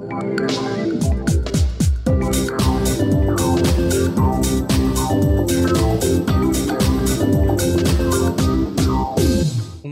Un 0.00 0.06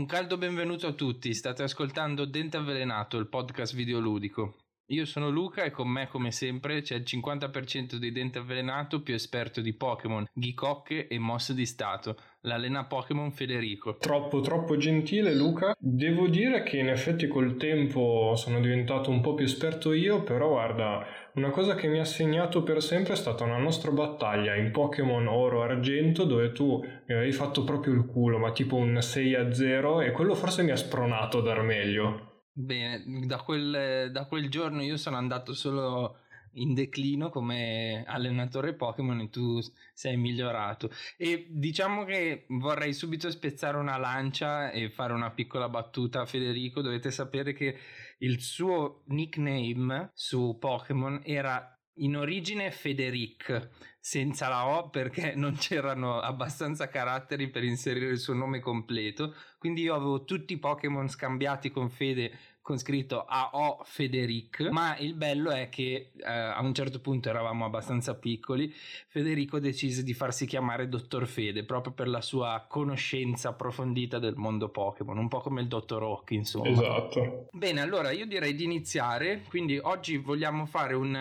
caldo 0.07 0.37
benvenuto 0.37 0.87
a 0.87 0.93
tutti, 0.93 1.33
state 1.33 1.63
ascoltando 1.63 2.23
Dente 2.23 2.55
Avvelenato, 2.55 3.17
il 3.17 3.27
podcast 3.27 3.75
videoludico. 3.75 4.66
Io 4.91 5.03
sono 5.03 5.29
Luca 5.29 5.63
e 5.63 5.69
con 5.69 5.89
me, 5.89 6.07
come 6.07 6.31
sempre, 6.31 6.81
c'è 6.81 6.95
il 6.95 7.03
50% 7.05 7.95
di 7.95 8.09
Dente 8.13 8.39
Avvelenato 8.39 9.01
più 9.01 9.13
esperto 9.13 9.59
di 9.59 9.73
Pokémon, 9.73 10.25
ghicocche 10.31 11.07
e 11.07 11.19
mosse 11.19 11.53
di 11.53 11.65
stato, 11.65 12.15
l'alena 12.43 12.85
Pokémon 12.85 13.29
Federico. 13.33 13.97
Troppo, 13.97 14.39
troppo 14.39 14.77
gentile 14.77 15.35
Luca. 15.35 15.75
Devo 15.77 16.29
dire 16.29 16.63
che 16.63 16.77
in 16.77 16.87
effetti 16.87 17.27
col 17.27 17.57
tempo 17.57 18.31
sono 18.37 18.61
diventato 18.61 19.09
un 19.09 19.19
po' 19.19 19.33
più 19.33 19.43
esperto 19.43 19.91
io, 19.91 20.23
però 20.23 20.47
guarda, 20.47 21.05
una 21.33 21.49
cosa 21.49 21.75
che 21.75 21.89
mi 21.89 21.99
ha 21.99 22.05
segnato 22.05 22.63
per 22.63 22.81
sempre 22.81 23.11
è 23.11 23.17
stata 23.17 23.43
una 23.43 23.57
nostra 23.57 23.91
battaglia 23.91 24.55
in 24.55 24.71
Pokémon 24.71 25.27
Oro 25.27 25.63
Argento 25.63 26.23
dove 26.23 26.53
tu 26.53 26.79
mi 26.79 27.13
avevi 27.13 27.33
fatto 27.33 27.65
proprio 27.65 27.91
il 27.93 28.05
culo, 28.05 28.37
ma 28.37 28.53
tipo 28.53 28.77
un 28.77 29.01
6 29.01 29.35
a 29.35 29.53
0 29.53 29.99
e 29.99 30.11
quello 30.11 30.33
forse 30.33 30.63
mi 30.63 30.71
ha 30.71 30.77
spronato 30.77 31.39
a 31.39 31.41
dar 31.41 31.61
meglio. 31.61 32.26
Bene, 32.59 33.03
da 33.27 33.37
quel, 33.37 34.09
da 34.11 34.25
quel 34.25 34.49
giorno 34.49 34.81
io 34.81 34.97
sono 34.97 35.15
andato 35.15 35.53
solo 35.53 36.21
in 36.53 36.73
declino 36.73 37.29
come 37.29 38.03
allenatore 38.07 38.73
Pokémon 38.73 39.19
e 39.19 39.29
tu 39.29 39.59
sei 39.93 40.17
migliorato. 40.17 40.89
E 41.17 41.45
diciamo 41.51 42.03
che 42.03 42.45
vorrei 42.49 42.93
subito 42.93 43.29
spezzare 43.29 43.77
una 43.77 43.97
lancia 43.97 44.71
e 44.71 44.89
fare 44.89 45.13
una 45.13 45.29
piccola 45.29 45.69
battuta 45.69 46.21
a 46.21 46.25
Federico. 46.25 46.81
Dovete 46.81 47.11
sapere 47.11 47.53
che 47.53 47.77
il 48.19 48.41
suo 48.41 49.03
nickname 49.09 50.09
su 50.15 50.57
Pokémon 50.59 51.21
era 51.25 51.77
in 51.99 52.17
origine 52.17 52.71
Federic 52.71 53.69
senza 53.99 54.47
la 54.47 54.67
O 54.67 54.89
perché 54.89 55.33
non 55.35 55.55
c'erano 55.57 56.19
abbastanza 56.19 56.87
caratteri 56.87 57.49
per 57.49 57.63
inserire 57.63 58.07
il 58.07 58.19
suo 58.19 58.33
nome 58.33 58.59
completo 58.59 59.35
quindi 59.57 59.81
io 59.81 59.95
avevo 59.95 60.23
tutti 60.23 60.53
i 60.53 60.59
Pokémon 60.59 61.09
scambiati 61.09 61.71
con 61.71 61.89
Fede 61.89 62.31
con 62.67 62.77
scritto 62.77 63.23
AO 63.23 63.79
Federic, 63.85 64.59
ma 64.71 64.97
il 64.97 65.13
bello 65.13 65.51
è 65.51 65.69
che 65.69 66.11
eh, 66.17 66.29
a 66.29 66.59
un 66.59 66.73
certo 66.73 66.99
punto 66.99 67.29
eravamo 67.29 67.63
abbastanza 67.63 68.13
piccoli, 68.15 68.69
Federico 69.07 69.57
decise 69.59 70.03
di 70.03 70.13
farsi 70.13 70.45
chiamare 70.45 70.89
Dottor 70.89 71.27
Fede 71.27 71.63
proprio 71.63 71.93
per 71.93 72.09
la 72.09 72.19
sua 72.19 72.65
conoscenza 72.67 73.49
approfondita 73.49 74.19
del 74.19 74.35
mondo 74.35 74.67
Pokémon, 74.67 75.17
un 75.17 75.29
po' 75.29 75.39
come 75.39 75.61
il 75.61 75.69
Dottor 75.69 76.01
Rock, 76.01 76.31
insomma. 76.31 76.67
Esatto. 76.67 77.47
Bene, 77.53 77.79
allora 77.79 78.11
io 78.11 78.25
direi 78.25 78.53
di 78.53 78.65
iniziare, 78.65 79.43
quindi 79.47 79.77
oggi 79.77 80.17
vogliamo 80.17 80.65
fare 80.65 80.93
un, 80.93 81.15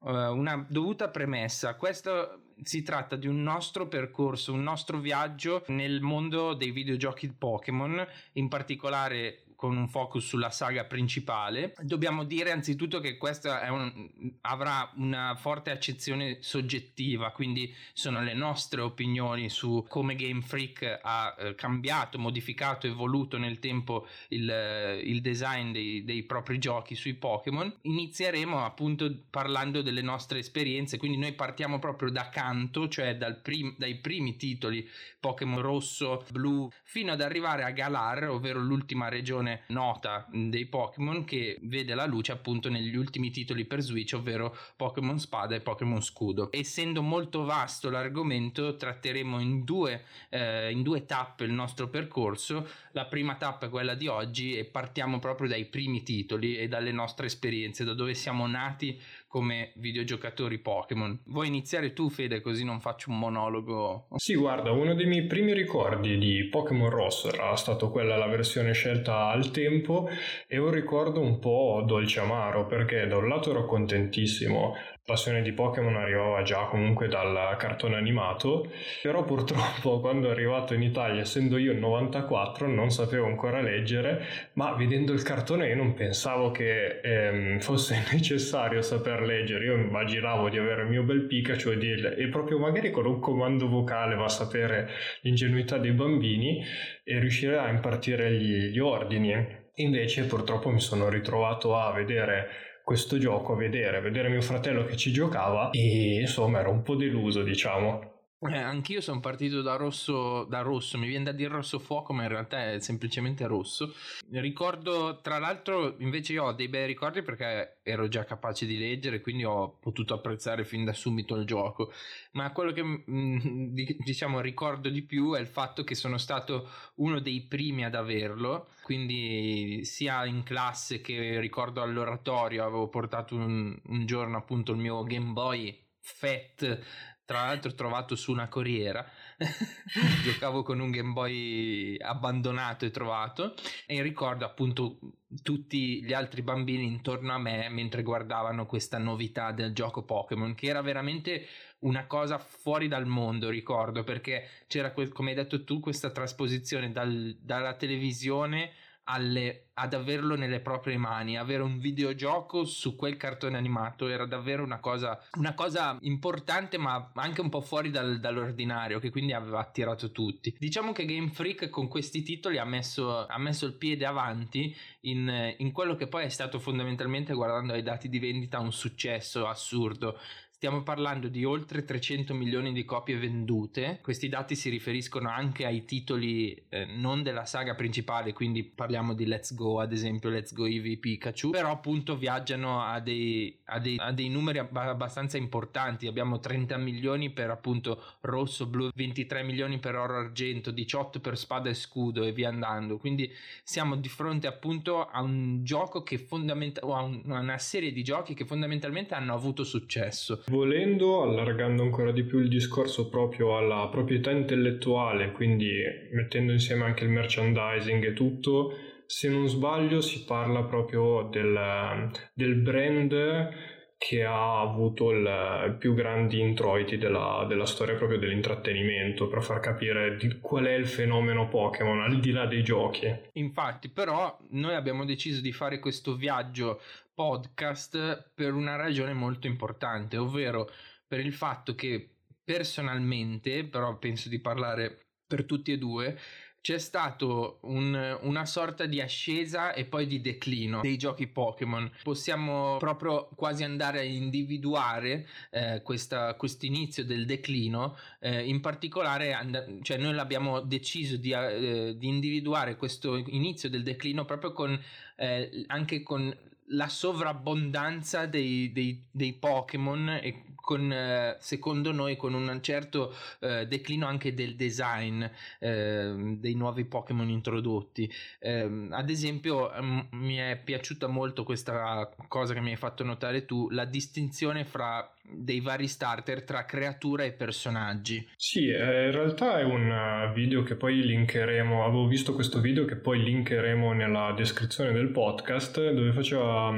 um, 0.00 0.38
una 0.38 0.66
dovuta 0.68 1.08
premessa. 1.08 1.76
Questo 1.76 2.42
si 2.62 2.82
tratta 2.82 3.16
di 3.16 3.26
un 3.26 3.42
nostro 3.42 3.88
percorso, 3.88 4.52
un 4.52 4.62
nostro 4.62 4.98
viaggio 4.98 5.64
nel 5.68 6.02
mondo 6.02 6.52
dei 6.52 6.72
videogiochi 6.72 7.32
Pokémon, 7.32 8.06
in 8.32 8.48
particolare 8.48 9.45
con 9.56 9.76
un 9.76 9.88
focus 9.88 10.26
sulla 10.26 10.50
saga 10.50 10.84
principale. 10.84 11.74
Dobbiamo 11.80 12.24
dire 12.24 12.52
anzitutto 12.52 13.00
che 13.00 13.16
questa 13.16 13.66
un, 13.72 14.10
avrà 14.42 14.92
una 14.96 15.34
forte 15.34 15.70
accezione 15.70 16.38
soggettiva, 16.40 17.32
quindi 17.32 17.74
sono 17.92 18.22
le 18.22 18.34
nostre 18.34 18.82
opinioni 18.82 19.48
su 19.48 19.84
come 19.88 20.14
Game 20.14 20.42
Freak 20.42 21.00
ha 21.02 21.34
eh, 21.38 21.54
cambiato, 21.54 22.18
modificato, 22.18 22.86
evoluto 22.86 23.38
nel 23.38 23.58
tempo 23.58 24.06
il, 24.28 24.48
eh, 24.48 25.00
il 25.02 25.20
design 25.22 25.72
dei, 25.72 26.04
dei, 26.04 26.22
propri 26.24 26.58
giochi 26.58 26.94
sui 26.94 27.14
Pokémon. 27.14 27.72
Inizieremo 27.82 28.64
appunto 28.64 29.24
parlando 29.30 29.80
delle 29.80 30.02
nostre 30.02 30.38
esperienze, 30.38 30.98
quindi 30.98 31.16
noi 31.16 31.32
partiamo 31.32 31.78
proprio 31.78 32.10
da 32.10 32.28
canto, 32.28 32.88
cioè 32.88 33.16
prim- 33.42 33.76
dai 33.78 33.96
primi 33.96 34.36
titoli 34.36 34.86
Pokémon 35.18 35.60
rosso, 35.62 36.24
blu, 36.30 36.68
fino 36.84 37.12
ad 37.12 37.22
arrivare 37.22 37.62
a 37.62 37.70
Galar, 37.70 38.28
ovvero 38.28 38.60
l'ultima 38.60 39.08
regione 39.08 39.45
versione 39.46 39.62
nota 39.68 40.26
dei 40.30 40.66
Pokémon 40.66 41.24
che 41.24 41.58
vede 41.62 41.94
la 41.94 42.06
luce 42.06 42.32
appunto 42.32 42.68
negli 42.68 42.96
ultimi 42.96 43.30
titoli 43.30 43.64
per 43.64 43.80
Switch, 43.80 44.14
ovvero 44.14 44.56
Pokémon 44.74 45.18
Spada 45.18 45.54
e 45.54 45.60
Pokémon 45.60 46.02
Scudo. 46.02 46.50
Essendo 46.50 47.02
molto 47.02 47.44
vasto 47.44 47.88
l'argomento, 47.88 48.76
tratteremo 48.76 49.38
in 49.38 49.64
due, 49.64 50.04
eh, 50.30 50.70
in 50.70 50.82
due 50.82 51.06
tappe 51.06 51.44
il 51.44 51.52
nostro 51.52 51.88
percorso. 51.88 52.68
La 52.92 53.06
prima 53.06 53.36
tappa 53.36 53.66
è 53.66 53.70
quella 53.70 53.94
di 53.94 54.08
oggi 54.08 54.56
e 54.56 54.64
partiamo 54.64 55.18
proprio 55.18 55.48
dai 55.48 55.66
primi 55.66 56.02
titoli 56.02 56.56
e 56.56 56.68
dalle 56.68 56.92
nostre 56.92 57.26
esperienze, 57.26 57.84
da 57.84 57.94
dove 57.94 58.14
siamo 58.14 58.46
nati 58.46 59.00
come 59.36 59.72
videogiocatori 59.74 60.58
Pokémon. 60.60 61.20
Vuoi 61.26 61.48
iniziare 61.48 61.92
tu, 61.92 62.08
Fede, 62.08 62.40
così 62.40 62.64
non 62.64 62.80
faccio 62.80 63.10
un 63.10 63.18
monologo? 63.18 64.06
Sì, 64.16 64.34
guarda, 64.34 64.70
uno 64.70 64.94
dei 64.94 65.04
miei 65.04 65.26
primi 65.26 65.52
ricordi 65.52 66.16
di 66.16 66.44
Pokémon 66.44 66.88
Rosso 66.88 67.30
era 67.30 67.54
stato 67.54 67.90
quella 67.90 68.16
la 68.16 68.28
versione 68.28 68.72
scelta 68.72 69.26
al 69.26 69.50
tempo 69.50 70.08
e 70.46 70.56
un 70.56 70.70
ricordo 70.70 71.20
un 71.20 71.38
po' 71.38 71.84
dolce 71.86 72.20
amaro 72.20 72.64
perché 72.64 73.06
da 73.06 73.18
un 73.18 73.28
lato 73.28 73.50
ero 73.50 73.66
contentissimo 73.66 74.74
passione 75.06 75.40
di 75.40 75.52
Pokémon 75.52 75.94
arrivava 75.94 76.42
già 76.42 76.64
comunque 76.64 77.06
dal 77.06 77.54
cartone 77.58 77.94
animato, 77.94 78.72
però 79.02 79.22
purtroppo 79.22 80.00
quando 80.02 80.26
è 80.26 80.32
arrivato 80.32 80.74
in 80.74 80.82
Italia, 80.82 81.20
essendo 81.20 81.58
io 81.58 81.70
il 81.70 81.78
94, 81.78 82.66
non 82.66 82.90
sapevo 82.90 83.26
ancora 83.26 83.60
leggere, 83.60 84.50
ma 84.54 84.74
vedendo 84.74 85.12
il 85.12 85.22
cartone 85.22 85.68
io 85.68 85.76
non 85.76 85.94
pensavo 85.94 86.50
che 86.50 87.00
ehm, 87.00 87.60
fosse 87.60 88.02
necessario 88.10 88.82
saper 88.82 89.22
leggere, 89.22 89.66
io 89.66 89.76
immaginavo 89.76 90.48
di 90.48 90.58
avere 90.58 90.82
il 90.82 90.88
mio 90.88 91.04
bel 91.04 91.26
Pikachu 91.26 91.68
e, 91.70 91.78
di, 91.78 91.92
e 91.92 92.26
proprio 92.28 92.58
magari 92.58 92.90
con 92.90 93.06
un 93.06 93.20
comando 93.20 93.68
vocale 93.68 94.16
va 94.16 94.24
a 94.24 94.28
sapere 94.28 94.88
l'ingenuità 95.20 95.78
dei 95.78 95.92
bambini 95.92 96.64
e 97.04 97.20
riuscire 97.20 97.56
a 97.58 97.68
impartire 97.68 98.32
gli, 98.32 98.70
gli 98.70 98.80
ordini. 98.80 99.64
Invece 99.78 100.24
purtroppo 100.24 100.70
mi 100.70 100.80
sono 100.80 101.08
ritrovato 101.08 101.76
a 101.76 101.92
vedere 101.92 102.65
questo 102.86 103.18
gioco 103.18 103.54
a 103.54 103.56
vedere, 103.56 103.96
a 103.96 104.00
vedere 104.00 104.28
mio 104.28 104.40
fratello 104.40 104.84
che 104.84 104.96
ci 104.96 105.10
giocava 105.10 105.70
e 105.70 106.20
insomma 106.20 106.60
ero 106.60 106.70
un 106.70 106.82
po' 106.82 106.94
deluso 106.94 107.42
diciamo. 107.42 108.15
Eh, 108.38 108.54
anch'io 108.58 109.00
sono 109.00 109.20
partito 109.20 109.62
da 109.62 109.76
rosso, 109.76 110.44
da 110.44 110.60
rosso, 110.60 110.98
mi 110.98 111.06
viene 111.06 111.24
da 111.24 111.32
dire 111.32 111.48
rosso 111.48 111.78
fuoco, 111.78 112.12
ma 112.12 112.24
in 112.24 112.28
realtà 112.28 112.72
è 112.72 112.80
semplicemente 112.80 113.46
rosso. 113.46 113.94
Ricordo, 114.30 115.20
tra 115.22 115.38
l'altro, 115.38 115.96
invece 116.00 116.34
io 116.34 116.44
ho 116.44 116.52
dei 116.52 116.68
bei 116.68 116.86
ricordi 116.86 117.22
perché 117.22 117.78
ero 117.82 118.08
già 118.08 118.24
capace 118.24 118.66
di 118.66 118.76
leggere, 118.76 119.22
quindi 119.22 119.44
ho 119.44 119.78
potuto 119.78 120.12
apprezzare 120.12 120.66
fin 120.66 120.84
da 120.84 120.92
subito 120.92 121.34
il 121.36 121.46
gioco. 121.46 121.92
Ma 122.32 122.52
quello 122.52 122.72
che 122.72 122.82
mm, 122.84 123.72
diciamo 124.04 124.40
ricordo 124.40 124.90
di 124.90 125.00
più 125.02 125.32
è 125.32 125.40
il 125.40 125.46
fatto 125.46 125.82
che 125.82 125.94
sono 125.94 126.18
stato 126.18 126.68
uno 126.96 127.20
dei 127.20 127.40
primi 127.46 127.86
ad 127.86 127.94
averlo, 127.94 128.68
quindi 128.82 129.82
sia 129.86 130.26
in 130.26 130.42
classe 130.42 131.00
che 131.00 131.40
ricordo 131.40 131.80
all'oratorio 131.80 132.64
avevo 132.64 132.88
portato 132.88 133.34
un, 133.34 133.74
un 133.82 134.04
giorno 134.04 134.36
appunto 134.36 134.72
il 134.72 134.78
mio 134.78 135.02
Game 135.04 135.32
Boy 135.32 135.84
Fat 136.06 136.78
tra 137.26 137.46
l'altro 137.46 137.74
trovato 137.74 138.14
su 138.14 138.30
una 138.30 138.48
corriera. 138.48 139.04
Giocavo 140.22 140.62
con 140.62 140.78
un 140.78 140.92
Game 140.92 141.12
Boy 141.12 141.96
abbandonato 141.98 142.86
e 142.86 142.90
trovato. 142.92 143.54
E 143.84 144.00
ricordo 144.00 144.44
appunto 144.44 144.98
tutti 145.42 146.04
gli 146.04 146.12
altri 146.12 146.42
bambini 146.42 146.86
intorno 146.86 147.34
a 147.34 147.38
me 147.38 147.68
mentre 147.68 148.04
guardavano 148.04 148.64
questa 148.64 148.98
novità 148.98 149.50
del 149.50 149.74
gioco 149.74 150.04
Pokémon 150.04 150.54
che 150.54 150.68
era 150.68 150.80
veramente 150.82 151.48
una 151.80 152.06
cosa 152.06 152.38
fuori 152.38 152.86
dal 152.86 153.06
mondo 153.06 153.50
ricordo 153.50 154.04
perché 154.04 154.48
c'era 154.68 154.92
come 154.92 155.30
hai 155.30 155.34
detto 155.34 155.64
tu 155.64 155.80
questa 155.80 156.10
trasposizione 156.10 156.92
dal, 156.92 157.36
dalla 157.40 157.74
televisione 157.74 158.70
alle 159.08 159.66
ad 159.78 159.92
averlo 159.92 160.36
nelle 160.36 160.60
proprie 160.60 160.96
mani, 160.96 161.36
avere 161.36 161.62
un 161.62 161.78
videogioco 161.78 162.64
su 162.64 162.96
quel 162.96 163.18
cartone 163.18 163.58
animato 163.58 164.08
era 164.08 164.24
davvero 164.24 164.64
una 164.64 164.80
cosa, 164.80 165.22
una 165.34 165.52
cosa 165.52 165.98
importante 166.00 166.78
ma 166.78 167.10
anche 167.14 167.42
un 167.42 167.50
po' 167.50 167.60
fuori 167.60 167.90
dal, 167.90 168.18
dall'ordinario 168.18 168.98
che 168.98 169.10
quindi 169.10 169.34
aveva 169.34 169.60
attirato 169.60 170.12
tutti. 170.12 170.54
Diciamo 170.58 170.92
che 170.92 171.04
Game 171.04 171.28
Freak 171.28 171.68
con 171.68 171.88
questi 171.88 172.22
titoli 172.22 172.56
ha 172.56 172.64
messo, 172.64 173.26
ha 173.26 173.38
messo 173.38 173.66
il 173.66 173.74
piede 173.74 174.06
avanti 174.06 174.74
in, 175.00 175.54
in 175.58 175.72
quello 175.72 175.94
che 175.94 176.06
poi 176.06 176.24
è 176.24 176.30
stato 176.30 176.58
fondamentalmente 176.58 177.34
guardando 177.34 177.74
ai 177.74 177.82
dati 177.82 178.08
di 178.08 178.18
vendita 178.18 178.58
un 178.58 178.72
successo 178.72 179.46
assurdo 179.46 180.18
Stiamo 180.58 180.82
parlando 180.82 181.28
di 181.28 181.44
oltre 181.44 181.84
300 181.84 182.32
milioni 182.32 182.72
di 182.72 182.86
copie 182.86 183.18
vendute. 183.18 183.98
Questi 184.00 184.30
dati 184.30 184.56
si 184.56 184.70
riferiscono 184.70 185.28
anche 185.28 185.66
ai 185.66 185.84
titoli 185.84 186.54
eh, 186.70 186.86
non 186.86 187.22
della 187.22 187.44
saga 187.44 187.74
principale, 187.74 188.32
quindi 188.32 188.64
parliamo 188.64 189.12
di 189.12 189.26
Let's 189.26 189.54
Go, 189.54 189.80
ad 189.80 189.92
esempio 189.92 190.30
Let's 190.30 190.54
Go 190.54 190.64
Eevee 190.64 190.96
Pikachu, 190.96 191.50
però 191.50 191.70
appunto 191.70 192.16
viaggiano 192.16 192.80
a 192.80 193.00
dei, 193.00 193.54
a 193.66 193.78
dei, 193.78 193.96
a 193.98 194.12
dei 194.12 194.30
numeri 194.30 194.56
abbastanza 194.58 195.36
importanti. 195.36 196.06
Abbiamo 196.06 196.40
30 196.40 196.78
milioni 196.78 197.28
per 197.28 197.50
appunto 197.50 198.02
rosso, 198.20 198.64
blu, 198.64 198.88
23 198.94 199.42
milioni 199.42 199.78
per 199.78 199.94
oro 199.94 200.16
argento, 200.16 200.70
18 200.70 201.20
per 201.20 201.36
spada 201.36 201.68
e 201.68 201.74
scudo 201.74 202.24
e 202.24 202.32
via 202.32 202.48
andando. 202.48 202.96
Quindi 202.96 203.30
siamo 203.62 203.94
di 203.94 204.08
fronte 204.08 204.46
appunto 204.46 205.04
a 205.04 205.20
un 205.20 205.62
gioco 205.64 206.02
che 206.02 206.16
fondamentalmente, 206.16 206.80
o 206.82 206.94
a 206.94 207.02
una 207.02 207.58
serie 207.58 207.92
di 207.92 208.02
giochi 208.02 208.32
che 208.32 208.46
fondamentalmente 208.46 209.12
hanno 209.12 209.34
avuto 209.34 209.62
successo. 209.62 210.44
Volendo, 210.48 211.22
allargando 211.22 211.82
ancora 211.82 212.12
di 212.12 212.22
più 212.22 212.38
il 212.38 212.48
discorso 212.48 213.08
proprio 213.08 213.56
alla 213.56 213.88
proprietà 213.88 214.30
intellettuale, 214.30 215.32
quindi 215.32 215.72
mettendo 216.12 216.52
insieme 216.52 216.84
anche 216.84 217.02
il 217.02 217.10
merchandising 217.10 218.04
e 218.04 218.12
tutto, 218.12 218.72
se 219.06 219.28
non 219.28 219.48
sbaglio 219.48 220.00
si 220.00 220.24
parla 220.24 220.62
proprio 220.62 221.28
del, 221.32 222.10
del 222.32 222.54
brand 222.56 223.74
che 223.98 224.24
ha 224.24 224.60
avuto 224.60 225.10
i 225.10 225.74
più 225.78 225.94
grandi 225.94 226.38
introiti 226.38 226.98
della, 226.98 227.44
della, 227.48 227.64
storia 227.64 227.94
proprio 227.94 228.18
dell'intrattenimento 228.18 229.26
per 229.26 229.42
far 229.42 229.58
capire 229.60 230.18
qual 230.42 230.66
è 230.66 230.74
il 230.74 230.86
fenomeno 230.86 231.48
Pokémon 231.48 232.02
al 232.02 232.20
di 232.20 232.30
là 232.30 232.46
dei 232.46 232.62
giochi. 232.62 233.10
Infatti, 233.32 233.88
però, 233.88 234.36
noi 234.50 234.74
abbiamo 234.74 235.04
deciso 235.04 235.40
di 235.40 235.50
fare 235.50 235.78
questo 235.78 236.14
viaggio 236.14 236.80
podcast 237.16 238.30
per 238.34 238.52
una 238.52 238.76
ragione 238.76 239.14
molto 239.14 239.46
importante, 239.46 240.18
ovvero 240.18 240.70
per 241.06 241.20
il 241.20 241.32
fatto 241.32 241.74
che 241.74 242.10
personalmente, 242.44 243.64
però 243.64 243.96
penso 243.96 244.28
di 244.28 244.38
parlare 244.38 245.06
per 245.26 245.46
tutti 245.46 245.72
e 245.72 245.78
due, 245.78 246.18
c'è 246.60 246.78
stato 246.78 247.60
un, 247.62 248.18
una 248.22 248.44
sorta 248.44 248.86
di 248.86 249.00
ascesa 249.00 249.72
e 249.72 249.84
poi 249.84 250.06
di 250.06 250.20
declino 250.20 250.80
dei 250.80 250.96
giochi 250.96 251.28
Pokémon. 251.28 251.88
Possiamo 252.02 252.76
proprio 252.78 253.28
quasi 253.36 253.62
andare 253.62 254.00
a 254.00 254.02
individuare 254.02 255.28
eh, 255.50 255.80
questo 255.82 256.34
inizio 256.62 257.04
del 257.04 257.24
declino, 257.24 257.96
eh, 258.18 258.44
in 258.44 258.60
particolare, 258.60 259.32
and- 259.32 259.80
cioè 259.82 259.96
noi 259.96 260.14
l'abbiamo 260.14 260.60
deciso 260.60 261.16
di, 261.16 261.30
eh, 261.30 261.94
di, 261.96 262.08
individuare 262.08 262.74
questo 262.74 263.16
inizio 263.16 263.70
del 263.70 263.84
declino 263.84 264.24
proprio 264.24 264.52
con 264.52 264.76
eh, 265.18 265.64
anche 265.68 266.02
con 266.02 266.36
la 266.70 266.88
sovrabbondanza 266.88 268.26
dei, 268.26 268.72
dei, 268.72 269.06
dei 269.10 269.32
Pokémon 269.34 270.18
e 270.22 270.42
con, 270.66 270.92
eh, 270.92 271.36
secondo 271.38 271.92
noi 271.92 272.16
con 272.16 272.34
un 272.34 272.58
certo 272.60 273.14
eh, 273.38 273.68
declino 273.68 274.08
anche 274.08 274.34
del 274.34 274.56
design 274.56 275.24
eh, 275.60 276.34
dei 276.40 276.54
nuovi 276.54 276.84
Pokémon 276.84 277.28
introdotti. 277.28 278.12
Ehm, 278.40 278.88
ad 278.90 279.08
esempio 279.08 279.70
m- 279.80 280.08
mi 280.10 280.34
è 280.34 280.60
piaciuta 280.62 281.06
molto 281.06 281.44
questa 281.44 282.12
cosa 282.26 282.52
che 282.52 282.60
mi 282.60 282.70
hai 282.70 282.76
fatto 282.76 283.04
notare 283.04 283.44
tu, 283.44 283.70
la 283.70 283.84
distinzione 283.84 284.64
fra 284.64 285.08
dei 285.22 285.60
vari 285.60 285.86
starter 285.86 286.42
tra 286.42 286.64
creatura 286.64 287.22
e 287.22 287.30
personaggi. 287.30 288.26
Sì, 288.34 288.68
eh, 288.68 289.06
in 289.06 289.12
realtà 289.12 289.60
è 289.60 289.62
un 289.62 289.88
eh, 289.88 290.32
video 290.34 290.64
che 290.64 290.74
poi 290.74 291.00
linkeremo, 291.04 291.84
avevo 291.84 292.08
visto 292.08 292.34
questo 292.34 292.60
video 292.60 292.84
che 292.84 292.96
poi 292.96 293.22
linkeremo 293.22 293.92
nella 293.92 294.32
descrizione 294.36 294.90
del 294.92 295.10
podcast 295.10 295.92
dove 295.92 296.12
faceva 296.12 296.74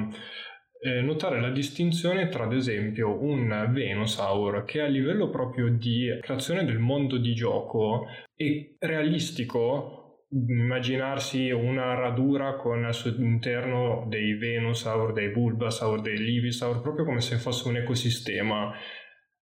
eh, 0.80 1.00
notare 1.00 1.40
la 1.40 1.50
distinzione 1.50 2.28
tra 2.28 2.44
ad 2.44 2.52
esempio 2.52 3.20
un 3.20 3.68
Venusaur 3.70 4.64
che 4.64 4.80
a 4.80 4.86
livello 4.86 5.30
proprio 5.30 5.68
di 5.68 6.08
creazione 6.20 6.64
del 6.64 6.78
mondo 6.78 7.18
di 7.18 7.34
gioco 7.34 8.06
è 8.34 8.74
realistico 8.78 9.98
immaginarsi 10.30 11.50
una 11.50 11.94
radura 11.94 12.56
con 12.56 12.84
al 12.84 12.94
suo 12.94 13.10
interno 13.16 14.04
dei 14.08 14.34
Venusaur, 14.34 15.12
dei 15.12 15.30
Bulbasaur, 15.30 16.00
dei 16.02 16.18
Livisaur, 16.18 16.82
proprio 16.82 17.04
come 17.04 17.20
se 17.20 17.36
fosse 17.36 17.68
un 17.68 17.76
ecosistema. 17.76 18.72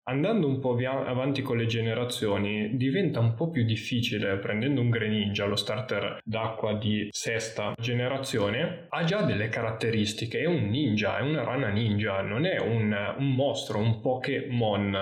Andando 0.07 0.45
un 0.45 0.59
po' 0.59 0.75
via- 0.75 1.03
avanti 1.03 1.41
con 1.41 1.57
le 1.57 1.65
generazioni 1.65 2.77
diventa 2.77 3.19
un 3.19 3.33
po' 3.33 3.49
più 3.49 3.65
difficile, 3.65 4.37
prendendo 4.37 4.79
un 4.79 4.91
Greninja, 4.91 5.45
lo 5.45 5.55
starter 5.55 6.19
d'acqua 6.23 6.75
di 6.75 7.07
sesta 7.09 7.73
generazione, 7.79 8.85
ha 8.89 9.03
già 9.03 9.23
delle 9.23 9.49
caratteristiche, 9.49 10.41
è 10.41 10.45
un 10.45 10.69
ninja, 10.69 11.17
è 11.17 11.21
una 11.21 11.43
rana 11.43 11.69
ninja, 11.69 12.21
non 12.21 12.45
è 12.45 12.59
un, 12.59 12.95
un 13.17 13.31
mostro, 13.33 13.79
un 13.79 13.99
Pokémon, 13.99 14.95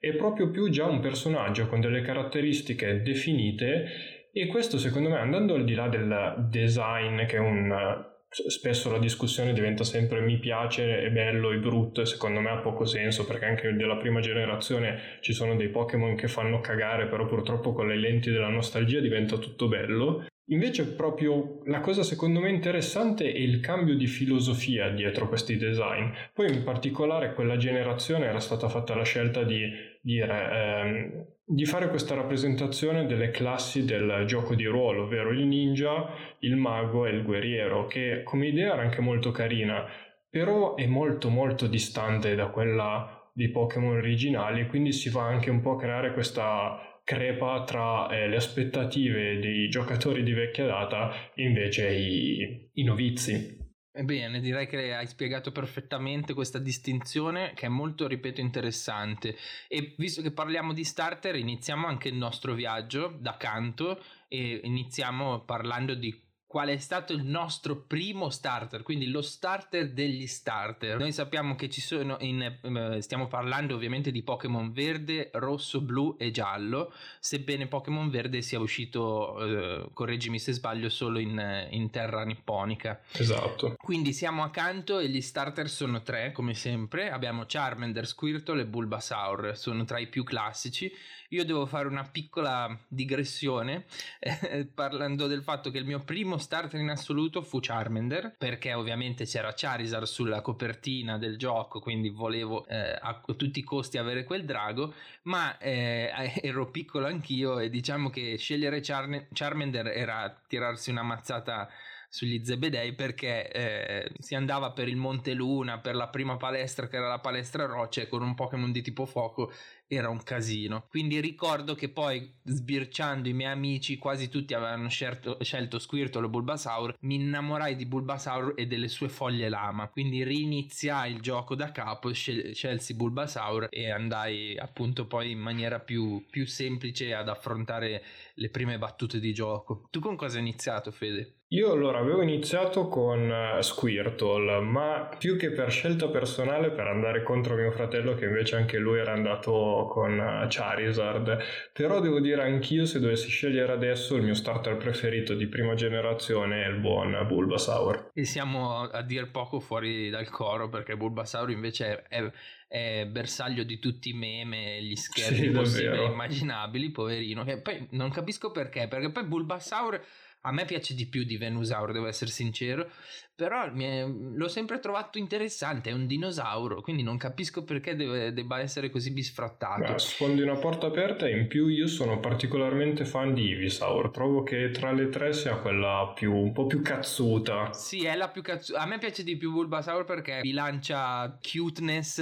è 0.00 0.12
proprio 0.14 0.50
più 0.50 0.68
già 0.70 0.86
un 0.86 0.98
personaggio 0.98 1.68
con 1.68 1.80
delle 1.80 2.02
caratteristiche 2.02 3.00
definite 3.00 4.30
e 4.32 4.48
questo 4.48 4.76
secondo 4.76 5.08
me 5.08 5.18
andando 5.18 5.54
al 5.54 5.64
di 5.64 5.74
là 5.74 5.86
del 5.86 6.48
design 6.50 7.26
che 7.26 7.36
è 7.36 7.38
un 7.38 8.10
spesso 8.32 8.90
la 8.90 8.98
discussione 8.98 9.52
diventa 9.52 9.84
sempre 9.84 10.20
mi 10.20 10.38
piace, 10.38 11.02
è 11.02 11.10
bello, 11.10 11.52
è 11.52 11.56
brutto 11.56 12.00
e 12.00 12.06
secondo 12.06 12.40
me 12.40 12.50
ha 12.50 12.58
poco 12.58 12.84
senso 12.84 13.26
perché 13.26 13.44
anche 13.44 13.72
della 13.74 13.96
prima 13.96 14.20
generazione 14.20 15.18
ci 15.20 15.32
sono 15.32 15.54
dei 15.54 15.68
Pokémon 15.68 16.16
che 16.16 16.28
fanno 16.28 16.60
cagare 16.60 17.06
però 17.06 17.26
purtroppo 17.26 17.72
con 17.72 17.88
le 17.88 17.96
lenti 17.96 18.30
della 18.30 18.48
nostalgia 18.48 19.00
diventa 19.00 19.36
tutto 19.36 19.68
bello 19.68 20.24
Invece 20.46 20.94
proprio 20.94 21.60
la 21.66 21.80
cosa 21.80 22.02
secondo 22.02 22.40
me 22.40 22.50
interessante 22.50 23.32
è 23.32 23.38
il 23.38 23.60
cambio 23.60 23.94
di 23.96 24.06
filosofia 24.06 24.90
dietro 24.90 25.28
questi 25.28 25.56
design. 25.56 26.10
Poi 26.34 26.52
in 26.52 26.64
particolare 26.64 27.32
quella 27.32 27.56
generazione 27.56 28.26
era 28.26 28.40
stata 28.40 28.68
fatta 28.68 28.94
la 28.96 29.04
scelta 29.04 29.44
di 29.44 29.70
dire 30.02 30.50
ehm, 30.52 31.26
di 31.44 31.64
fare 31.64 31.88
questa 31.88 32.14
rappresentazione 32.14 33.06
delle 33.06 33.30
classi 33.30 33.84
del 33.84 34.24
gioco 34.26 34.54
di 34.54 34.64
ruolo, 34.64 35.04
ovvero 35.04 35.30
il 35.30 35.46
ninja, 35.46 36.08
il 36.40 36.56
mago 36.56 37.06
e 37.06 37.10
il 37.10 37.22
guerriero, 37.22 37.86
che 37.86 38.22
come 38.24 38.48
idea 38.48 38.72
era 38.72 38.82
anche 38.82 39.00
molto 39.00 39.30
carina, 39.30 39.86
però 40.28 40.74
è 40.74 40.86
molto 40.86 41.28
molto 41.28 41.66
distante 41.66 42.34
da 42.34 42.46
quella 42.46 43.30
dei 43.34 43.50
Pokémon 43.50 43.96
originali, 43.96 44.66
quindi 44.66 44.92
si 44.92 45.08
va 45.08 45.24
anche 45.24 45.50
un 45.50 45.60
po' 45.60 45.72
a 45.72 45.78
creare 45.78 46.12
questa 46.12 46.91
crepa 47.04 47.64
tra 47.64 48.08
eh, 48.08 48.28
le 48.28 48.36
aspettative 48.36 49.38
dei 49.38 49.68
giocatori 49.68 50.22
di 50.22 50.32
vecchia 50.32 50.66
data 50.66 51.32
e 51.34 51.44
invece 51.44 51.92
i, 51.92 52.70
i 52.74 52.84
novizi. 52.84 53.60
Ebbene, 53.94 54.40
direi 54.40 54.66
che 54.66 54.94
hai 54.94 55.06
spiegato 55.06 55.52
perfettamente 55.52 56.32
questa 56.32 56.58
distinzione 56.58 57.52
che 57.54 57.66
è 57.66 57.68
molto, 57.68 58.06
ripeto, 58.06 58.40
interessante. 58.40 59.36
E 59.68 59.94
visto 59.98 60.22
che 60.22 60.32
parliamo 60.32 60.72
di 60.72 60.82
starter, 60.82 61.36
iniziamo 61.36 61.86
anche 61.86 62.08
il 62.08 62.14
nostro 62.14 62.54
viaggio 62.54 63.18
da 63.20 63.36
canto 63.36 64.02
e 64.28 64.60
iniziamo 64.64 65.44
parlando 65.44 65.94
di 65.94 66.18
qual 66.52 66.68
è 66.68 66.76
stato 66.76 67.14
il 67.14 67.24
nostro 67.24 67.76
primo 67.76 68.28
starter, 68.28 68.82
quindi 68.82 69.06
lo 69.06 69.22
starter 69.22 69.90
degli 69.90 70.26
starter. 70.26 70.98
Noi 70.98 71.10
sappiamo 71.10 71.54
che 71.54 71.70
ci 71.70 71.80
sono 71.80 72.18
in, 72.20 72.42
eh, 72.42 73.00
stiamo 73.00 73.26
parlando 73.26 73.74
ovviamente 73.74 74.10
di 74.10 74.22
Pokémon 74.22 74.70
verde, 74.70 75.30
rosso, 75.32 75.80
blu 75.80 76.14
e 76.18 76.30
giallo, 76.30 76.92
sebbene 77.20 77.68
Pokémon 77.68 78.10
verde 78.10 78.42
sia 78.42 78.60
uscito, 78.60 79.42
eh, 79.42 79.88
correggimi 79.94 80.38
se 80.38 80.52
sbaglio, 80.52 80.90
solo 80.90 81.20
in, 81.20 81.68
in, 81.70 81.88
terra 81.88 82.22
nipponica. 82.22 83.00
Esatto. 83.12 83.74
Quindi 83.78 84.12
siamo 84.12 84.42
accanto 84.42 84.98
e 84.98 85.08
gli 85.08 85.22
starter 85.22 85.70
sono 85.70 86.02
tre, 86.02 86.32
come 86.32 86.52
sempre. 86.52 87.10
Abbiamo 87.10 87.44
Charmander, 87.46 88.06
Squirtle 88.06 88.60
e 88.60 88.66
Bulbasaur, 88.66 89.56
sono 89.56 89.84
tra 89.84 89.98
i 89.98 90.06
più 90.06 90.22
classici 90.22 90.92
io 91.32 91.44
devo 91.44 91.66
fare 91.66 91.88
una 91.88 92.04
piccola 92.04 92.78
digressione 92.88 93.86
eh, 94.20 94.66
parlando 94.66 95.26
del 95.26 95.42
fatto 95.42 95.70
che 95.70 95.78
il 95.78 95.84
mio 95.84 96.00
primo 96.00 96.38
starter 96.42 96.78
in 96.80 96.90
assoluto 96.90 97.40
fu 97.40 97.58
Charmander, 97.60 98.34
perché 98.36 98.74
ovviamente 98.74 99.24
c'era 99.24 99.54
Charizard 99.54 100.04
sulla 100.04 100.42
copertina 100.42 101.16
del 101.16 101.38
gioco, 101.38 101.80
quindi 101.80 102.10
volevo 102.10 102.66
eh, 102.66 102.98
a 103.00 103.22
tutti 103.34 103.60
i 103.60 103.64
costi 103.64 103.96
avere 103.96 104.24
quel 104.24 104.44
drago, 104.44 104.92
ma 105.22 105.56
eh, 105.58 106.10
ero 106.42 106.70
piccolo 106.70 107.06
anch'io 107.06 107.58
e 107.58 107.70
diciamo 107.70 108.10
che 108.10 108.36
scegliere 108.36 108.80
Char- 108.80 109.28
Charmander 109.32 109.86
era 109.86 110.36
tirarsi 110.46 110.90
una 110.90 111.02
mazzata 111.02 111.68
sugli 112.12 112.44
Zebedei 112.44 112.92
perché 112.92 113.50
eh, 113.50 114.12
si 114.18 114.34
andava 114.34 114.72
per 114.72 114.86
il 114.86 114.96
Monte 114.96 115.32
Luna, 115.32 115.78
per 115.78 115.94
la 115.94 116.08
prima 116.08 116.36
palestra 116.36 116.86
che 116.86 116.96
era 116.96 117.08
la 117.08 117.20
palestra 117.20 117.64
rocce 117.64 118.06
con 118.06 118.20
un 118.20 118.34
Pokémon 118.34 118.70
di 118.70 118.82
tipo 118.82 119.06
fuoco 119.06 119.50
era 119.94 120.08
un 120.08 120.22
casino. 120.22 120.86
Quindi 120.88 121.20
ricordo 121.20 121.74
che 121.74 121.90
poi 121.90 122.32
sbirciando 122.44 123.28
i 123.28 123.32
miei 123.32 123.52
amici, 123.52 123.98
quasi 123.98 124.28
tutti 124.28 124.54
avevano 124.54 124.88
scelto, 124.88 125.36
scelto 125.42 125.78
Squirtle 125.78 126.24
o 126.24 126.28
Bulbasaur, 126.28 126.96
mi 127.00 127.16
innamorai 127.16 127.76
di 127.76 127.86
Bulbasaur 127.86 128.54
e 128.56 128.66
delle 128.66 128.88
sue 128.88 129.08
foglie 129.08 129.48
lama. 129.48 129.88
Quindi 129.88 130.24
riniziai 130.24 131.12
il 131.12 131.20
gioco 131.20 131.54
da 131.54 131.72
capo, 131.72 132.12
scel- 132.12 132.54
scelsi 132.54 132.94
Bulbasaur 132.94 133.68
e 133.70 133.90
andai 133.90 134.56
appunto 134.56 135.06
poi 135.06 135.32
in 135.32 135.40
maniera 135.40 135.78
più, 135.78 136.24
più 136.30 136.46
semplice 136.46 137.14
ad 137.14 137.28
affrontare 137.28 138.02
le 138.34 138.48
prime 138.48 138.78
battute 138.78 139.20
di 139.20 139.34
gioco. 139.34 139.86
Tu 139.90 140.00
con 140.00 140.16
cosa 140.16 140.36
hai 140.36 140.42
iniziato, 140.42 140.90
Fede? 140.90 141.41
Io 141.52 141.70
allora 141.70 141.98
avevo 141.98 142.22
iniziato 142.22 142.88
con 142.88 143.30
eh, 143.30 143.62
Squirtle, 143.62 144.60
ma 144.60 145.06
più 145.18 145.36
che 145.36 145.50
per 145.50 145.70
scelta 145.70 146.08
personale 146.08 146.70
per 146.70 146.86
andare 146.86 147.22
contro 147.22 147.56
mio 147.56 147.70
fratello 147.70 148.14
che 148.14 148.24
invece 148.24 148.56
anche 148.56 148.78
lui 148.78 148.98
era 148.98 149.12
andato 149.12 149.86
con 149.90 150.18
eh, 150.18 150.46
Charizard, 150.48 151.38
però 151.74 152.00
devo 152.00 152.20
dire 152.20 152.42
anch'io 152.42 152.86
se 152.86 153.00
dovessi 153.00 153.28
scegliere 153.28 153.70
adesso 153.70 154.16
il 154.16 154.22
mio 154.22 154.32
starter 154.32 154.78
preferito 154.78 155.34
di 155.34 155.46
prima 155.46 155.74
generazione 155.74 156.64
è 156.64 156.68
il 156.68 156.78
buon 156.78 157.22
Bulbasaur. 157.26 158.12
E 158.14 158.24
siamo 158.24 158.88
a 158.88 159.02
dir 159.02 159.30
poco 159.30 159.60
fuori 159.60 160.08
dal 160.08 160.30
coro 160.30 160.70
perché 160.70 160.96
Bulbasaur 160.96 161.50
invece 161.50 162.04
è, 162.08 162.32
è 162.66 163.04
bersaglio 163.04 163.64
di 163.64 163.78
tutti 163.78 164.08
i 164.08 164.14
meme, 164.14 164.82
gli 164.82 164.96
scherzi 164.96 165.34
sì, 165.34 165.50
possibili 165.50 165.98
e 165.98 166.06
immaginabili, 166.06 166.90
poverino, 166.90 167.44
che 167.44 167.60
poi 167.60 167.88
non 167.90 168.10
capisco 168.10 168.50
perché, 168.52 168.88
perché 168.88 169.10
poi 169.10 169.24
Bulbasaur 169.26 170.02
a 170.42 170.52
me 170.52 170.64
piace 170.64 170.94
di 170.94 171.06
più 171.06 171.24
di 171.24 171.36
Venusaur, 171.36 171.92
devo 171.92 172.06
essere 172.06 172.30
sincero, 172.30 172.90
però 173.34 173.72
è, 173.72 174.06
l'ho 174.06 174.48
sempre 174.48 174.78
trovato 174.78 175.18
interessante, 175.18 175.90
è 175.90 175.92
un 175.92 176.06
dinosauro, 176.06 176.80
quindi 176.80 177.02
non 177.02 177.16
capisco 177.16 177.64
perché 177.64 177.96
deve, 177.96 178.32
debba 178.32 178.60
essere 178.60 178.90
così 178.90 179.10
bisfrattato. 179.10 179.92
Beh, 179.92 179.98
sfondi 179.98 180.42
una 180.42 180.56
porta 180.56 180.86
aperta 180.86 181.26
e 181.26 181.38
in 181.38 181.46
più 181.48 181.66
io 181.68 181.86
sono 181.86 182.20
particolarmente 182.20 183.04
fan 183.04 183.32
di 183.32 183.48
Ivysaur, 183.48 184.10
trovo 184.10 184.42
che 184.42 184.70
tra 184.70 184.92
le 184.92 185.08
tre 185.08 185.32
sia 185.32 185.56
quella 185.56 186.12
più, 186.14 186.34
un 186.34 186.52
po' 186.52 186.66
più 186.66 186.82
cazzuta. 186.82 187.72
Sì, 187.72 188.04
è 188.04 188.14
la 188.14 188.28
più 188.28 188.42
cazzuta, 188.42 188.80
a 188.80 188.86
me 188.86 188.98
piace 188.98 189.24
di 189.24 189.36
più 189.36 189.50
Bulbasaur 189.52 190.04
perché 190.04 190.40
bilancia 190.42 191.38
cuteness 191.40 192.18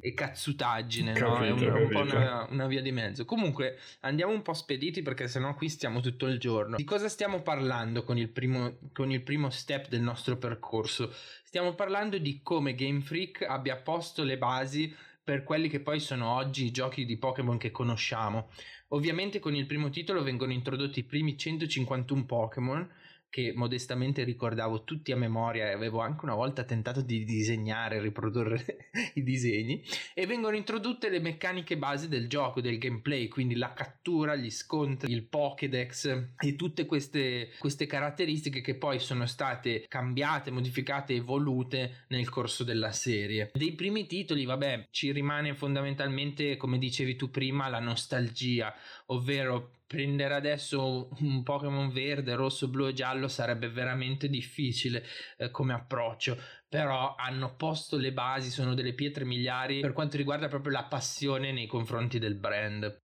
e 0.00 0.14
cazzutaggine, 0.14 1.12
capito, 1.12 1.38
no? 1.38 1.44
è 1.44 1.50
un, 1.50 1.82
un 1.82 1.88
po' 1.88 2.00
una, 2.00 2.46
una, 2.50 2.66
via 2.66 2.82
di 2.82 2.92
mezzo. 2.92 3.24
Comunque 3.24 3.78
andiamo 4.00 4.32
un 4.32 4.42
po' 4.42 4.52
spediti 4.52 5.02
perché 5.02 5.28
sennò 5.28 5.54
qui 5.54 5.68
stiamo 5.68 6.00
tutto 6.00 6.26
il 6.26 6.38
giorno. 6.38 6.76
Di 6.76 6.84
cosa 6.84 7.08
stiamo 7.08 7.40
parlando 7.40 8.02
con 8.02 8.18
il 8.18 8.28
primo, 8.28 8.78
con 8.92 9.12
il 9.12 9.22
primo 9.22 9.50
step 9.50 9.88
del 9.88 10.00
nostro 10.00 10.36
percorso? 10.40 11.14
Stiamo 11.44 11.76
parlando 11.76 12.18
di 12.18 12.40
come 12.42 12.74
Game 12.74 13.02
Freak 13.02 13.42
abbia 13.42 13.76
posto 13.76 14.24
le 14.24 14.36
basi 14.36 14.92
per 15.22 15.44
quelli 15.44 15.68
che 15.68 15.78
poi 15.78 16.00
sono 16.00 16.34
oggi 16.34 16.64
i 16.64 16.70
giochi 16.72 17.04
di 17.04 17.16
Pokémon 17.16 17.56
che 17.56 17.70
conosciamo. 17.70 18.50
Ovviamente 18.88 19.38
con 19.38 19.54
il 19.54 19.66
primo 19.66 19.88
titolo 19.88 20.24
vengono 20.24 20.50
introdotti 20.50 20.98
i 20.98 21.04
primi 21.04 21.38
151 21.38 22.26
Pokémon 22.26 22.90
che 23.30 23.52
modestamente 23.54 24.24
ricordavo 24.24 24.82
tutti 24.82 25.12
a 25.12 25.16
memoria 25.16 25.68
e 25.68 25.72
avevo 25.72 26.00
anche 26.00 26.24
una 26.24 26.34
volta 26.34 26.64
tentato 26.64 27.00
di 27.00 27.24
disegnare, 27.24 28.00
riprodurre 28.00 28.90
i 29.14 29.22
disegni 29.22 29.82
e 30.12 30.26
vengono 30.26 30.56
introdotte 30.56 31.08
le 31.08 31.20
meccaniche 31.20 31.78
base 31.78 32.08
del 32.08 32.28
gioco, 32.28 32.60
del 32.60 32.78
gameplay, 32.78 33.28
quindi 33.28 33.54
la 33.54 33.72
cattura, 33.72 34.34
gli 34.34 34.50
scontri, 34.50 35.12
il 35.12 35.22
Pokédex 35.22 36.32
e 36.36 36.56
tutte 36.56 36.86
queste, 36.86 37.50
queste 37.58 37.86
caratteristiche 37.86 38.60
che 38.60 38.74
poi 38.74 38.98
sono 38.98 39.26
state 39.26 39.86
cambiate, 39.86 40.50
modificate, 40.50 41.14
evolute 41.14 42.04
nel 42.08 42.28
corso 42.28 42.64
della 42.64 42.90
serie. 42.90 43.50
Dei 43.54 43.74
primi 43.74 44.06
titoli, 44.06 44.44
vabbè, 44.44 44.88
ci 44.90 45.12
rimane 45.12 45.54
fondamentalmente, 45.54 46.56
come 46.56 46.78
dicevi 46.78 47.14
tu 47.14 47.30
prima, 47.30 47.68
la 47.68 47.78
nostalgia, 47.78 48.74
ovvero 49.10 49.78
prendere 49.86 50.34
adesso 50.34 51.08
un 51.20 51.42
Pokémon 51.42 51.90
verde, 51.90 52.34
rosso, 52.34 52.68
blu 52.68 52.86
e 52.86 52.92
giallo 52.92 53.28
sarebbe 53.28 53.68
veramente 53.68 54.28
difficile 54.28 55.04
eh, 55.36 55.50
come 55.50 55.72
approccio 55.72 56.38
però 56.70 57.16
hanno 57.16 57.56
posto 57.56 57.96
le 57.96 58.12
basi, 58.12 58.48
sono 58.48 58.74
delle 58.74 58.94
pietre 58.94 59.24
miliari 59.24 59.80
per 59.80 59.92
quanto 59.92 60.16
riguarda 60.16 60.46
proprio 60.46 60.72
la 60.72 60.84
passione 60.84 61.50
nei 61.50 61.66
confronti 61.66 62.20
del 62.20 62.36
brand. 62.36 63.09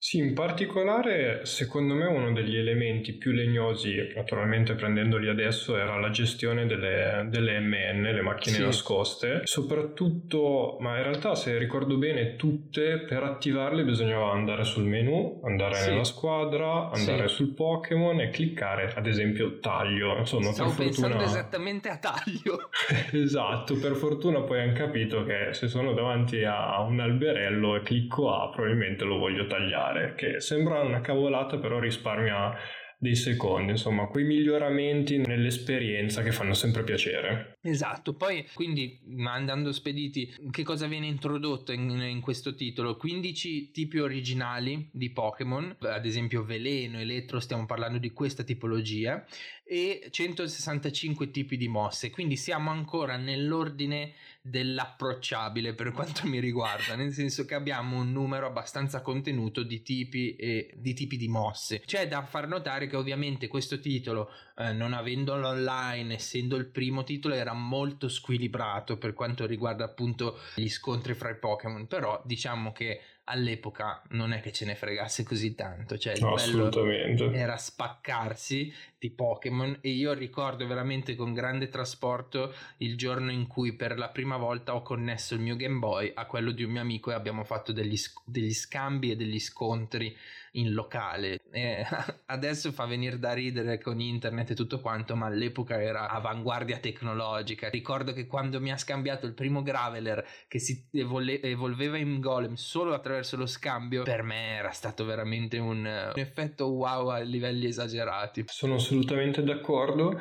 Sì, 0.00 0.18
in 0.18 0.32
particolare 0.32 1.44
secondo 1.44 1.92
me 1.94 2.06
uno 2.06 2.32
degli 2.32 2.56
elementi 2.56 3.14
più 3.14 3.32
legnosi, 3.32 4.12
naturalmente 4.14 4.74
prendendoli 4.74 5.28
adesso, 5.28 5.76
era 5.76 5.98
la 5.98 6.10
gestione 6.10 6.66
delle, 6.66 7.26
delle 7.28 7.58
MN, 7.58 8.02
le 8.02 8.22
macchine 8.22 8.56
sì. 8.58 8.62
nascoste, 8.62 9.40
soprattutto, 9.42 10.76
ma 10.78 10.98
in 10.98 11.02
realtà 11.02 11.34
se 11.34 11.58
ricordo 11.58 11.96
bene 11.96 12.36
tutte, 12.36 13.00
per 13.00 13.24
attivarle 13.24 13.82
bisognava 13.82 14.30
andare 14.30 14.62
sul 14.62 14.84
menu, 14.84 15.40
andare 15.42 15.74
sì. 15.74 15.90
nella 15.90 16.04
squadra, 16.04 16.90
andare 16.90 17.26
sì. 17.26 17.34
sul 17.34 17.54
Pokémon 17.54 18.20
e 18.20 18.30
cliccare 18.30 18.92
ad 18.94 19.06
esempio 19.08 19.58
taglio. 19.58 20.16
Insomma, 20.16 20.52
Stavo 20.52 20.70
per 20.70 20.84
pensando 20.84 21.16
fortuna... 21.16 21.38
esattamente 21.38 21.88
a 21.88 21.98
taglio. 21.98 22.68
esatto, 23.12 23.76
per 23.76 23.96
fortuna 23.96 24.42
poi 24.42 24.60
hanno 24.60 24.74
capito 24.74 25.24
che 25.24 25.48
se 25.50 25.66
sono 25.66 25.92
davanti 25.92 26.44
a 26.44 26.80
un 26.82 27.00
alberello 27.00 27.74
e 27.74 27.82
clicco 27.82 28.32
A 28.32 28.48
probabilmente 28.50 29.02
lo 29.02 29.18
voglio 29.18 29.46
tagliare 29.48 29.86
fare, 29.88 30.14
che 30.14 30.40
sembra 30.40 30.80
una 30.80 31.00
cavolata 31.00 31.58
però 31.58 31.78
risparmia 31.78 32.54
dei 33.00 33.14
secondi, 33.14 33.70
insomma, 33.70 34.06
quei 34.06 34.24
miglioramenti 34.24 35.18
nell'esperienza 35.18 36.20
che 36.22 36.32
fanno 36.32 36.52
sempre 36.52 36.82
piacere. 36.82 37.56
Esatto, 37.60 38.14
poi 38.14 38.44
quindi 38.54 39.00
andando 39.24 39.70
spediti, 39.70 40.34
che 40.50 40.64
cosa 40.64 40.88
viene 40.88 41.06
introdotto 41.06 41.70
in, 41.70 41.88
in, 41.90 42.20
questo 42.20 42.56
titolo? 42.56 42.96
15 42.96 43.70
tipi 43.70 43.98
originali 44.00 44.90
di 44.92 45.12
Pokémon, 45.12 45.76
ad 45.78 46.06
esempio 46.06 46.42
veleno, 46.42 46.98
elettro, 46.98 47.38
stiamo 47.38 47.66
parlando 47.66 47.98
di 47.98 48.10
questa 48.10 48.42
tipologia, 48.42 49.24
e 49.64 50.08
165 50.10 51.30
tipi 51.30 51.56
di 51.56 51.68
mosse, 51.68 52.10
quindi 52.10 52.36
siamo 52.36 52.70
ancora 52.70 53.16
nell'ordine 53.16 54.14
dell'approcciabile 54.48 55.74
per 55.74 55.92
quanto 55.92 56.26
mi 56.26 56.40
riguarda, 56.40 56.94
nel 56.94 57.12
senso 57.12 57.44
che 57.44 57.54
abbiamo 57.54 57.98
un 57.98 58.12
numero 58.12 58.46
abbastanza 58.46 59.00
contenuto 59.00 59.62
di 59.62 59.82
tipi 59.82 60.36
e 60.36 60.72
di 60.76 60.94
tipi 60.94 61.16
di 61.16 61.28
mosse. 61.28 61.80
C'è 61.84 62.08
da 62.08 62.22
far 62.22 62.48
notare 62.48 62.86
che 62.86 62.96
ovviamente 62.96 63.48
questo 63.48 63.80
titolo, 63.80 64.30
eh, 64.56 64.72
non 64.72 64.92
avendolo 64.92 65.48
online, 65.48 66.14
essendo 66.14 66.56
il 66.56 66.66
primo 66.66 67.04
titolo, 67.04 67.34
era 67.34 67.52
molto 67.52 68.08
squilibrato 68.08 68.96
per 68.98 69.14
quanto 69.14 69.46
riguarda 69.46 69.84
appunto 69.84 70.38
gli 70.54 70.68
scontri 70.68 71.14
fra 71.14 71.30
i 71.30 71.38
Pokémon, 71.38 71.86
però 71.86 72.20
diciamo 72.24 72.72
che 72.72 73.00
all'epoca 73.28 74.02
non 74.10 74.32
è 74.32 74.40
che 74.40 74.52
ce 74.52 74.64
ne 74.64 74.74
fregasse 74.74 75.22
così 75.22 75.54
tanto, 75.54 75.98
cioè 75.98 76.14
il 76.14 76.22
no, 76.22 76.34
bello 76.34 77.30
era 77.32 77.56
spaccarsi 77.56 78.72
di 78.98 79.10
Pokémon 79.10 79.78
e 79.80 79.90
io 79.90 80.12
ricordo 80.14 80.66
veramente 80.66 81.14
con 81.14 81.34
grande 81.34 81.68
trasporto 81.68 82.54
il 82.78 82.96
giorno 82.96 83.30
in 83.30 83.46
cui 83.46 83.74
per 83.74 83.98
la 83.98 84.08
prima 84.08 84.36
volta 84.36 84.74
ho 84.74 84.82
connesso 84.82 85.34
il 85.34 85.40
mio 85.40 85.56
Game 85.56 85.78
Boy 85.78 86.10
a 86.14 86.26
quello 86.26 86.50
di 86.50 86.64
un 86.64 86.72
mio 86.72 86.80
amico 86.80 87.10
e 87.10 87.14
abbiamo 87.14 87.44
fatto 87.44 87.72
degli, 87.72 87.96
degli 88.24 88.54
scambi 88.54 89.10
e 89.10 89.16
degli 89.16 89.38
scontri 89.38 90.16
in 90.52 90.72
locale. 90.72 91.40
E 91.50 91.84
adesso 92.26 92.72
fa 92.72 92.86
venire 92.86 93.18
da 93.18 93.32
ridere 93.32 93.78
con 93.78 94.00
internet 94.00 94.50
e 94.50 94.54
tutto 94.54 94.80
quanto, 94.80 95.16
ma 95.16 95.26
all'epoca 95.26 95.80
era 95.80 96.08
avanguardia 96.08 96.78
tecnologica. 96.78 97.68
Ricordo 97.68 98.12
che 98.12 98.26
quando 98.26 98.60
mi 98.60 98.70
ha 98.70 98.76
scambiato 98.76 99.26
il 99.26 99.34
primo 99.34 99.62
Graveler 99.62 100.24
che 100.46 100.58
si 100.58 100.88
evol- 100.92 101.40
evolveva 101.42 101.96
in 101.96 102.20
Golem 102.20 102.54
solo 102.54 102.94
attraverso 102.94 103.36
lo 103.36 103.46
scambio, 103.46 104.02
per 104.02 104.22
me 104.22 104.56
era 104.56 104.70
stato 104.70 105.04
veramente 105.04 105.58
un, 105.58 105.78
un 105.78 106.12
effetto 106.14 106.66
wow 106.66 107.08
a 107.08 107.18
livelli 107.18 107.66
esagerati. 107.66 108.44
Sono 108.46 108.74
assolutamente 108.74 109.42
d'accordo 109.42 110.18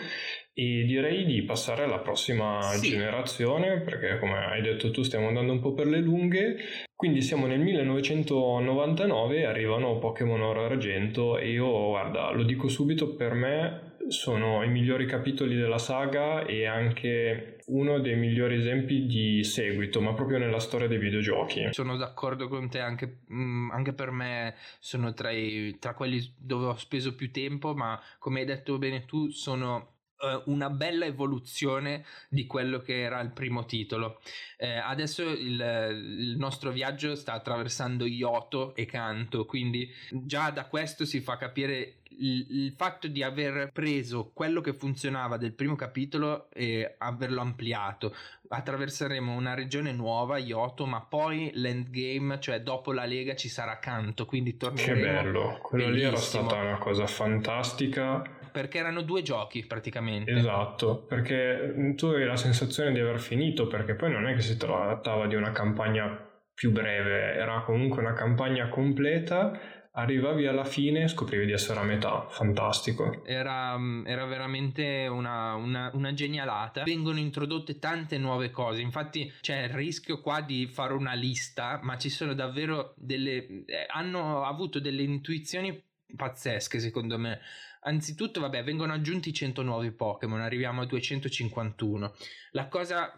e 0.54 0.86
direi 0.86 1.24
di 1.26 1.44
passare 1.44 1.84
alla 1.84 2.00
prossima 2.00 2.60
sì. 2.62 2.90
generazione 2.90 3.82
perché 3.82 4.18
come 4.18 4.40
hai 4.40 4.62
detto 4.64 4.90
tu 4.90 5.04
stiamo 5.04 5.28
andando 5.28 5.54
un 5.54 5.60
po' 5.60 5.74
per 5.74 5.86
le 5.86 6.00
lunghe 6.00 6.58
quindi 6.98 7.22
siamo 7.22 7.46
nel 7.46 7.60
1999 7.60 9.46
arrivano 9.46 10.00
Pokémon 10.00 10.42
Oro 10.42 10.66
Argento 10.66 11.38
e 11.38 11.52
io 11.52 11.90
guarda 11.90 12.32
lo 12.32 12.42
dico 12.44 12.68
subito 12.68 13.16
per 13.16 13.34
me 13.34 13.96
sono 14.08 14.64
i 14.64 14.70
migliori 14.70 15.06
capitoli 15.06 15.56
della 15.56 15.78
saga 15.78 16.44
e 16.46 16.66
anche 16.66 17.60
uno 17.68 18.00
dei 18.00 18.16
migliori 18.16 18.56
esempi 18.56 19.06
di 19.06 19.44
seguito, 19.44 20.02
ma 20.02 20.14
proprio 20.14 20.38
nella 20.38 20.60
storia 20.60 20.88
dei 20.88 20.98
videogiochi. 20.98 21.68
Sono 21.72 21.98
d'accordo 21.98 22.48
con 22.48 22.70
te, 22.70 22.80
anche, 22.80 23.20
mm, 23.32 23.72
anche 23.72 23.94
per 23.94 24.12
me 24.12 24.56
sono 24.80 25.14
tra, 25.14 25.32
i, 25.32 25.78
tra 25.80 25.94
quelli 25.94 26.34
dove 26.38 26.68
ho 26.68 26.76
speso 26.78 27.16
più 27.16 27.32
tempo, 27.32 27.76
ma 27.76 28.02
come 28.20 28.40
hai 28.40 28.46
detto 28.46 28.78
bene 28.78 29.06
tu, 29.06 29.30
sono 29.30 29.97
una 30.46 30.70
bella 30.70 31.06
evoluzione 31.06 32.06
di 32.30 32.46
quello 32.48 32.80
che 32.80 33.02
era 33.02 33.20
il 33.20 33.32
primo 33.32 33.66
titolo. 33.66 34.20
Eh, 34.58 34.78
adesso 34.78 35.24
il, 35.24 35.60
il, 35.60 36.36
nostro 36.38 36.72
viaggio 36.72 37.16
sta 37.16 37.34
attraversando 37.34 38.06
Ioto 38.06 38.74
e 38.76 38.86
Kanto, 38.86 39.46
quindi 39.46 39.90
già 40.10 40.50
da 40.50 40.66
questo 40.66 41.06
si 41.06 41.22
fa 41.22 41.38
capire 41.38 41.98
il, 42.20 42.48
il, 42.50 42.74
fatto 42.76 43.08
di 43.08 43.22
aver 43.22 43.72
preso 43.72 44.32
quello 44.34 44.62
che 44.62 44.74
funzionava 44.74 45.38
del 45.38 45.54
primo 45.54 45.76
capitolo 45.76 46.50
e 46.52 46.96
averlo 46.98 47.42
ampliato. 47.42 48.16
Attraverseremo 48.50 49.34
una 49.34 49.54
regione 49.54 49.92
nuova, 49.92 50.38
Yoto, 50.38 50.86
ma 50.86 51.02
poi 51.02 51.52
l'endgame, 51.54 52.40
cioè 52.40 52.62
dopo 52.62 52.94
la 52.94 53.06
Lega, 53.06 53.36
ci 53.36 53.50
sarà 53.50 53.78
Canto, 53.78 54.26
quindi 54.26 54.58
torneremo. 54.58 54.96
Che 54.96 55.02
bello, 55.02 55.60
quello 55.62 55.86
bellissimo. 55.86 56.10
lì 56.10 56.16
era 56.16 56.18
stata 56.18 56.56
una 56.56 56.78
cosa 56.78 57.06
fantastica. 57.06 58.37
Perché 58.58 58.80
erano 58.80 59.04
due 59.04 59.22
giochi 59.22 59.68
praticamente. 59.68 60.32
Esatto, 60.32 61.06
perché 61.08 61.94
tu 61.96 62.08
avevi 62.08 62.26
la 62.26 62.36
sensazione 62.36 62.92
di 62.92 63.00
aver 63.00 63.20
finito, 63.20 63.68
perché 63.68 63.94
poi 63.94 64.12
non 64.12 64.28
è 64.28 64.34
che 64.34 64.42
si 64.42 64.58
trattava 64.58 65.28
di 65.28 65.36
una 65.36 65.52
campagna 65.52 66.26
più 66.56 66.72
breve, 66.72 67.36
era 67.36 67.62
comunque 67.62 68.02
una 68.02 68.14
campagna 68.14 68.68
completa 68.68 69.78
arrivavi 69.92 70.46
alla 70.46 70.64
fine 70.64 71.04
e 71.04 71.08
scoprivi 71.08 71.46
di 71.46 71.52
essere 71.52 71.80
a 71.80 71.84
metà, 71.84 72.28
fantastico. 72.30 73.24
Era, 73.26 73.78
mm, 73.78 74.06
era 74.06 74.26
veramente 74.26 75.08
una, 75.08 75.56
una, 75.56 75.92
una, 75.94 76.14
genialata. 76.14 76.84
Vengono 76.84 77.20
introdotte 77.20 77.80
tante 77.80 78.18
nuove 78.18 78.52
cose, 78.52 78.82
infatti 78.82 79.32
c'è 79.42 79.64
il 79.64 79.70
rischio 79.70 80.22
qua 80.22 80.42
di 80.42 80.68
fare 80.68 80.94
una 80.94 81.14
lista, 81.14 81.80
ma 81.84 81.98
ci 81.98 82.10
sono 82.10 82.34
davvero 82.34 82.94
delle... 82.96 83.66
Eh, 83.66 83.86
hanno 83.88 84.44
avuto 84.44 84.80
delle 84.80 85.02
intuizioni 85.02 85.84
pazzesche 86.16 86.80
secondo 86.80 87.18
me. 87.18 87.40
Anzitutto, 87.88 88.42
vabbè, 88.42 88.66
vengono 88.66 88.92
aggiunti 88.92 89.32
100 89.32 89.62
nuovi 89.62 89.92
Pokémon, 89.94 90.42
arriviamo 90.42 90.82
a 90.82 90.86
251. 90.86 92.14
La 92.52 92.68
cosa 92.68 93.14